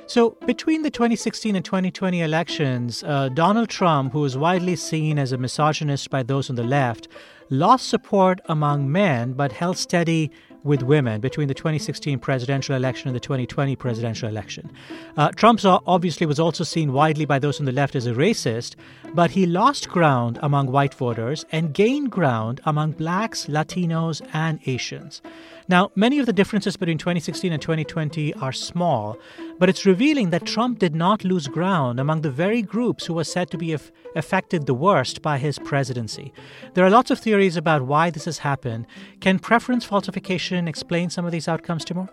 [0.07, 5.31] So, between the 2016 and 2020 elections, uh, Donald Trump, who is widely seen as
[5.31, 7.07] a misogynist by those on the left,
[7.49, 10.29] lost support among men but held steady
[10.63, 14.71] with women between the 2016 presidential election and the 2020 presidential election.
[15.17, 18.75] Uh, Trump obviously was also seen widely by those on the left as a racist,
[19.13, 25.21] but he lost ground among white voters and gained ground among blacks, Latinos, and Asians.
[25.67, 29.17] Now, many of the differences between 2016 and 2020 are small,
[29.57, 33.23] but it's revealing that Trump did not lose ground among the very groups who were
[33.23, 36.33] said to be af- affected the worst by his presidency.
[36.73, 38.85] There are lots of theories about why this has happened.
[39.21, 42.09] Can preference falsification explain some of these outcomes, Timur?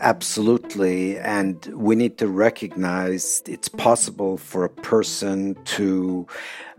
[0.00, 1.18] Absolutely.
[1.18, 6.26] And we need to recognize it's possible for a person to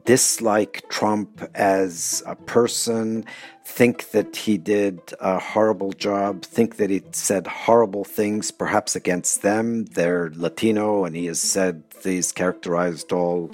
[0.06, 3.26] dislike Trump as a person,
[3.64, 9.42] think that he did a horrible job, think that he said horrible things, perhaps against
[9.42, 9.86] them.
[9.86, 13.52] They're Latino, and he has said he's characterized all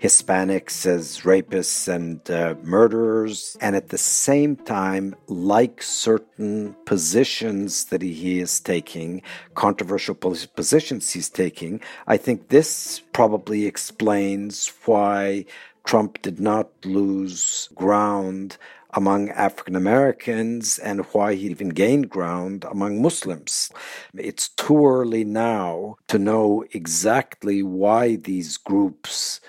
[0.00, 8.00] Hispanics as rapists and uh, murderers, and at the same time, like certain positions that
[8.00, 9.20] he is taking,
[9.54, 15.44] controversial positions he's taking, I think this probably explains why
[15.84, 18.56] Trump did not lose ground
[18.94, 23.70] among African Americans and why he even gained ground among Muslims.
[24.14, 29.40] It's too early now to know exactly why these groups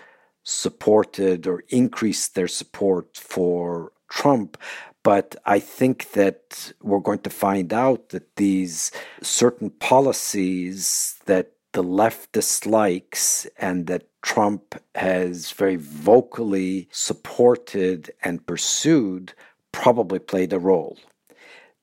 [0.44, 4.58] supported or increased their support for Trump.
[5.04, 11.84] But I think that we're going to find out that these certain policies that the
[11.84, 19.34] left dislikes and that Trump has very vocally supported and pursued
[19.72, 20.98] probably played a role.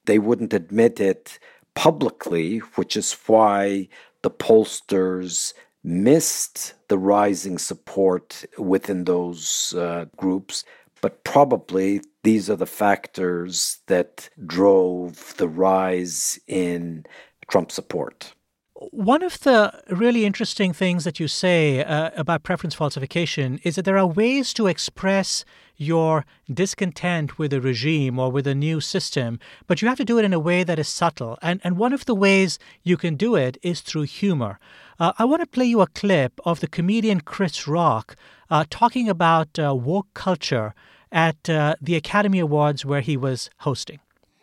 [0.05, 1.39] They wouldn't admit it
[1.75, 3.89] publicly, which is why
[4.23, 10.65] the pollsters missed the rising support within those uh, groups,
[11.01, 17.07] but probably these are the factors that drove the rise in
[17.49, 18.35] Trump support.
[18.81, 23.85] One of the really interesting things that you say uh, about preference falsification is that
[23.85, 25.45] there are ways to express
[25.77, 30.17] your discontent with a regime or with a new system, but you have to do
[30.17, 31.37] it in a way that is subtle.
[31.43, 34.61] And, and one of the ways you can do it is through humor.
[35.01, 38.15] Uh, I want to play you a clip of the comedian Chris Rock
[38.49, 40.73] uh, talking about uh, woke culture
[41.11, 43.99] at uh, the Academy Awards where he was hosting.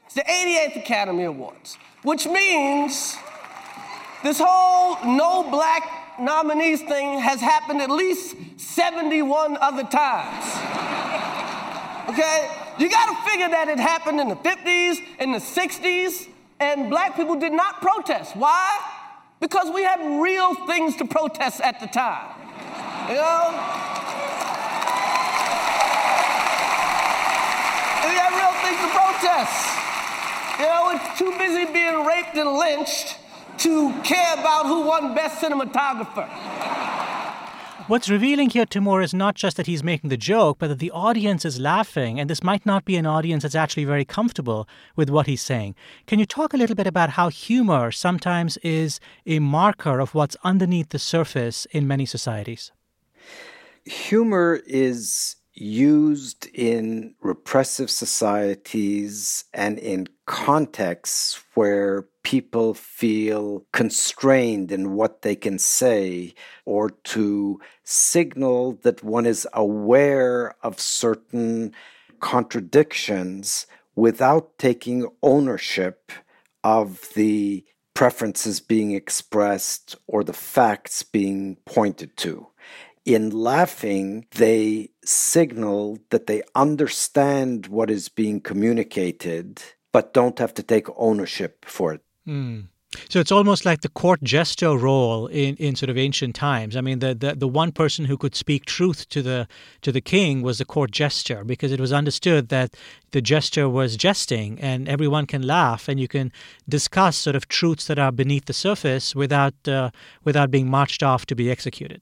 [0.08, 3.16] It's the 88th Academy Awards, which means
[4.24, 10.46] this whole no black nominees thing has happened at least 71 other times.
[12.10, 12.50] Okay?
[12.78, 16.28] You gotta figure that it happened in the 50s, in the 60s,
[16.60, 18.36] and black people did not protest.
[18.36, 18.80] Why?
[19.40, 22.36] Because we had real things to protest at the time.
[23.10, 23.52] You know?
[28.06, 29.76] We had real things to protest.
[30.60, 33.18] You know, we're too busy being raped and lynched
[33.66, 36.30] to care about who won Best Cinematographer.
[37.88, 40.92] What's revealing here, Timur, is not just that he's making the joke, but that the
[40.92, 45.10] audience is laughing, and this might not be an audience that's actually very comfortable with
[45.10, 45.74] what he's saying.
[46.06, 50.38] Can you talk a little bit about how humor sometimes is a marker of what's
[50.44, 52.72] underneath the surface in many societies?
[53.86, 65.22] Humor is used in repressive societies and in contexts where people feel constrained in what
[65.22, 66.34] they can say
[66.66, 71.72] or to signal that one is aware of certain
[72.20, 76.12] contradictions without taking ownership
[76.64, 77.64] of the
[77.94, 82.48] preferences being expressed or the facts being pointed to.
[83.06, 89.62] In laughing, they signal that they understand what is being communicated,
[89.92, 92.02] but don't have to take ownership for it.
[92.28, 92.68] Mm.
[93.10, 96.76] So it's almost like the court jester role in, in sort of ancient times.
[96.76, 99.48] I mean, the, the, the one person who could speak truth to the
[99.82, 102.76] to the king was the court jester because it was understood that
[103.12, 106.32] the jester was jesting and everyone can laugh and you can
[106.68, 109.90] discuss sort of truths that are beneath the surface without uh,
[110.24, 112.02] without being marched off to be executed.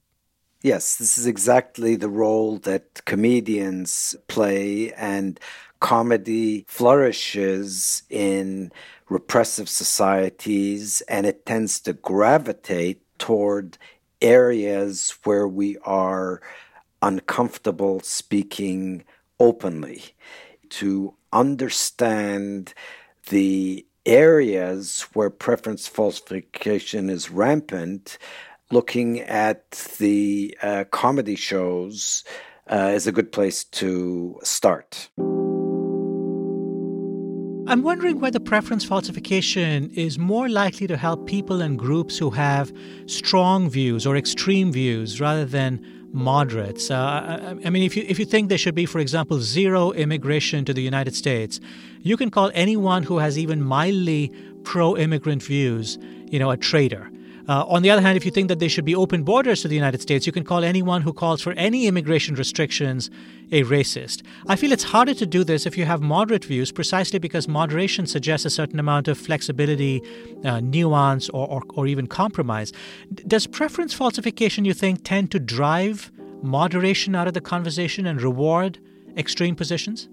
[0.62, 5.38] Yes, this is exactly the role that comedians play, and
[5.84, 8.72] comedy flourishes in
[9.10, 13.78] repressive societies and it tends to gravitate toward
[14.22, 16.42] areas where we are
[17.02, 19.04] uncomfortable speaking
[19.42, 20.02] openly.
[20.80, 22.74] To understand
[23.30, 28.18] the areas where preference falsification is rampant,
[28.72, 32.24] looking at the uh, comedy shows
[32.72, 35.10] uh, is a good place to start.
[37.74, 42.72] I'm wondering whether preference falsification is more likely to help people and groups who have
[43.08, 46.92] strong views or extreme views rather than moderates.
[46.92, 49.92] Uh, I, I, mean, if you if you think there should be, for example, zero
[49.94, 51.60] immigration to the United States,
[52.02, 54.32] you can call anyone who has even mildly
[54.64, 55.98] pro-immigrant views,
[56.30, 57.10] you know, a traitor.
[57.48, 59.68] Uh, on the other hand, if you think that there should be open borders to
[59.68, 63.10] the United States, you can call anyone who calls for any immigration restrictions
[63.52, 64.24] a racist.
[64.48, 68.08] I feel it's harder to do this if you have moderate views, precisely because moderation
[68.08, 70.02] suggests a certain amount of flexibility,
[70.46, 72.72] uh, nuance, or, or, or even compromise.
[73.28, 78.80] Does preference falsification, you think, tend to drive moderation out of the conversation and reward
[79.18, 80.08] extreme positions?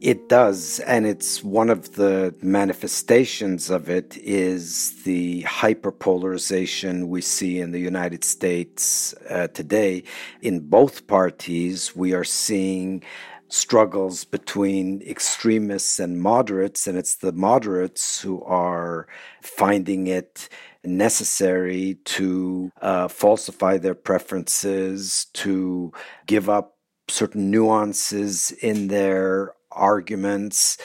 [0.00, 7.58] It does, and it's one of the manifestations of it is the hyperpolarization we see
[7.58, 10.04] in the United States uh, today.
[10.40, 13.02] In both parties, we are seeing
[13.48, 19.08] struggles between extremists and moderates, and it's the moderates who are
[19.42, 20.48] finding it
[20.84, 25.92] necessary to uh, falsify their preferences, to
[26.26, 26.76] give up
[27.08, 30.78] certain nuances in their arguments.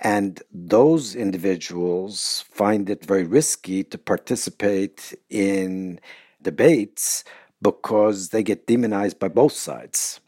[0.00, 6.00] And those individuals find it very risky to participate in
[6.42, 7.24] debates
[7.60, 10.20] because they get demonized by both sides.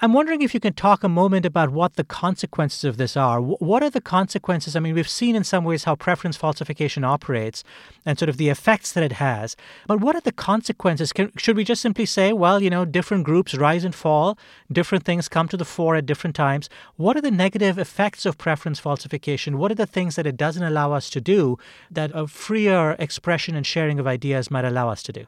[0.00, 3.40] I'm wondering if you can talk a moment about what the consequences of this are.
[3.40, 4.76] What are the consequences?
[4.76, 7.64] I mean, we've seen in some ways how preference falsification operates
[8.06, 9.56] and sort of the effects that it has.
[9.88, 11.12] But what are the consequences?
[11.12, 14.38] Can, should we just simply say, well, you know, different groups rise and fall,
[14.70, 16.70] different things come to the fore at different times?
[16.94, 19.58] What are the negative effects of preference falsification?
[19.58, 21.58] What are the things that it doesn't allow us to do
[21.90, 25.26] that a freer expression and sharing of ideas might allow us to do?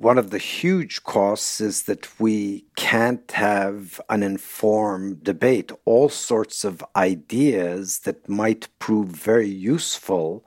[0.00, 5.72] One of the huge costs is that we can't have an informed debate.
[5.84, 10.42] All sorts of ideas that might prove very useful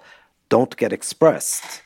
[0.50, 1.84] don't get expressed.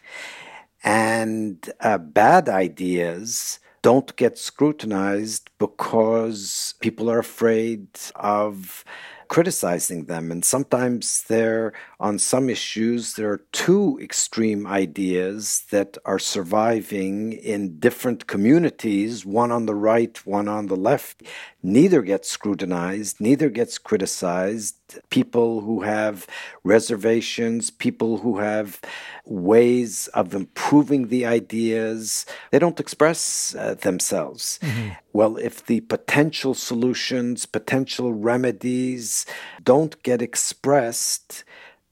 [0.82, 8.86] And uh, bad ideas don't get scrutinized because people are afraid of
[9.28, 10.32] criticizing them.
[10.32, 17.80] And sometimes there, on some issues, there are two extreme ideas that are surviving in
[17.80, 21.24] different communities, one on the right, one on the left.
[21.64, 24.76] Neither gets scrutinized, neither gets criticized.
[25.10, 26.28] People who have
[26.64, 28.80] reservations, people who have
[29.26, 34.60] ways of improving the ideas, they don't express uh, themselves.
[34.62, 34.90] Mm-hmm.
[35.14, 39.26] Well, if the potential solutions, potential remedies
[39.64, 41.44] don't get expressed,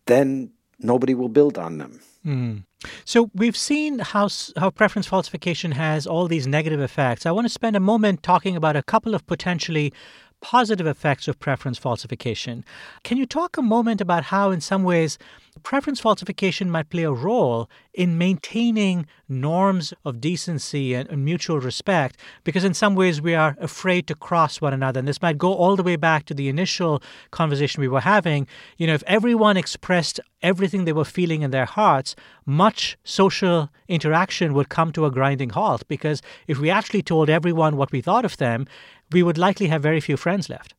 [0.06, 1.99] then nobody will build on them.
[2.26, 2.64] Mm.
[3.03, 7.26] So we've seen how how preference falsification has all these negative effects.
[7.26, 9.93] I want to spend a moment talking about a couple of potentially
[10.41, 12.63] positive effects of preference falsification.
[13.03, 15.17] Can you talk a moment about how, in some ways,
[15.63, 22.17] preference falsification might play a role in maintaining norms of decency and, and, mutual respect?
[22.43, 24.99] Because, in some ways, we are afraid to cross one another.
[24.99, 28.47] And this might go all the way back to the initial conversation we were having.
[28.77, 32.15] You know, if everyone expressed everything they were feeling in their hearts,
[32.45, 35.88] much social interaction would come to a grinding halt.
[35.88, 38.67] Because if we actually told everyone what we thought of them,
[39.12, 40.74] we would likely have very few friends left.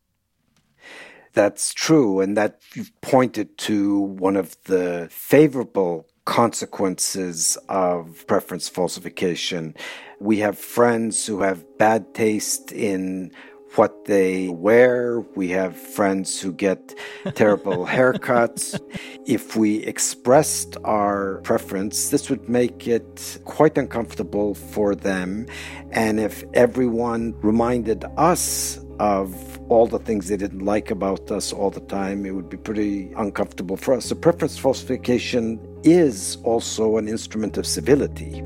[1.32, 2.20] That's true.
[2.20, 9.74] And that you've pointed to one of the favorable consequences of preference falsification.
[10.18, 13.32] We have friends who have bad taste in
[13.74, 15.20] what they wear.
[15.34, 16.94] We have friends who get
[17.34, 18.80] terrible haircuts.
[19.26, 25.46] If we expressed our preference, this would make it quite uncomfortable for them.
[25.90, 31.70] And if everyone reminded us of all the things they didn't like about us all
[31.70, 34.06] the time, it would be pretty uncomfortable for us.
[34.06, 38.42] So, preference falsification is also an instrument of civility.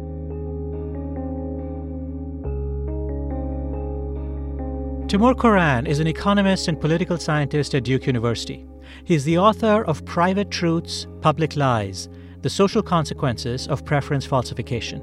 [5.11, 8.65] Timur Kuran is an economist and political scientist at Duke University.
[9.03, 12.09] He's the author of Private Truths, Public Lies
[12.43, 15.03] The Social Consequences of Preference Falsification.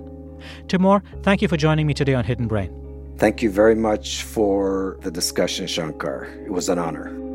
[0.70, 2.72] Timur, thank you for joining me today on Hidden Brain.
[3.18, 6.24] Thank you very much for the discussion, Shankar.
[6.46, 7.27] It was an honor.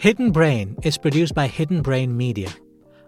[0.00, 2.48] Hidden Brain is produced by Hidden Brain Media.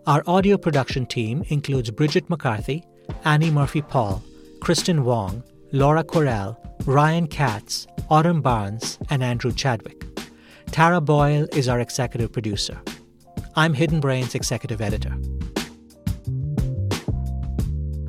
[0.07, 2.85] Our audio production team includes Bridget McCarthy,
[3.25, 4.23] Annie Murphy Paul,
[4.59, 10.05] Kristin Wong, Laura Kwerel, Ryan Katz, Autumn Barnes, and Andrew Chadwick.
[10.67, 12.79] Tara Boyle is our executive producer.
[13.57, 15.17] I'm Hidden Brain's executive editor.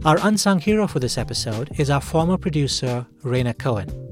[0.04, 4.03] Our unsung hero for this episode is our former producer, Raina Cohen.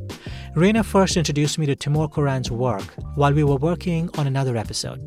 [0.55, 2.83] Raina first introduced me to Timur Kuran's work
[3.15, 4.99] while we were working on another episode.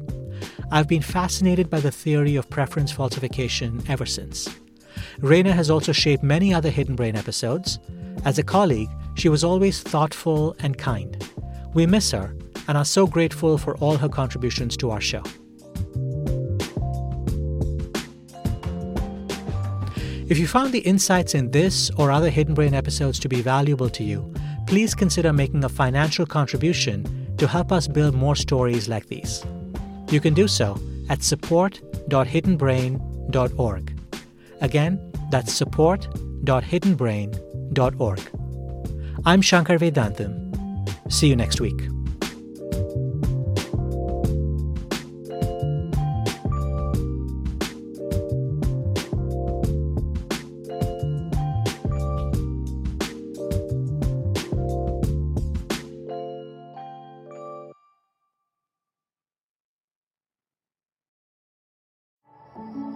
[0.70, 4.48] I've been fascinated by the theory of preference falsification ever since.
[5.18, 7.78] Raina has also shaped many other Hidden Brain episodes.
[8.24, 11.22] As a colleague, she was always thoughtful and kind.
[11.74, 12.34] We miss her
[12.66, 15.22] and are so grateful for all her contributions to our show.
[20.26, 23.90] If you found the insights in this or other Hidden Brain episodes to be valuable
[23.90, 24.32] to you,
[24.74, 27.06] please consider making a financial contribution
[27.36, 29.44] to help us build more stories like these.
[30.10, 30.76] You can do so
[31.08, 34.00] at support.hiddenbrain.org.
[34.60, 38.20] Again, that's support.hiddenbrain.org.
[39.24, 41.12] I'm Shankar Vedantam.
[41.12, 41.80] See you next week.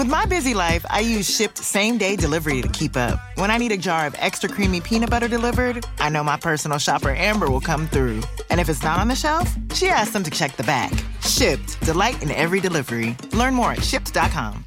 [0.00, 3.20] With my busy life, I use Shipt same day delivery to keep up.
[3.34, 6.78] When I need a jar of extra creamy peanut butter delivered, I know my personal
[6.78, 8.22] shopper Amber will come through.
[8.48, 10.92] And if it's not on the shelf, she asks them to check the back.
[11.20, 13.14] Shipt, delight in every delivery.
[13.34, 14.64] Learn more at shipt.com.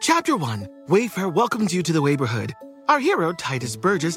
[0.00, 2.54] Chapter 1 Wayfair welcomes you to the neighborhood.
[2.88, 4.16] Our hero, Tituss Burgess,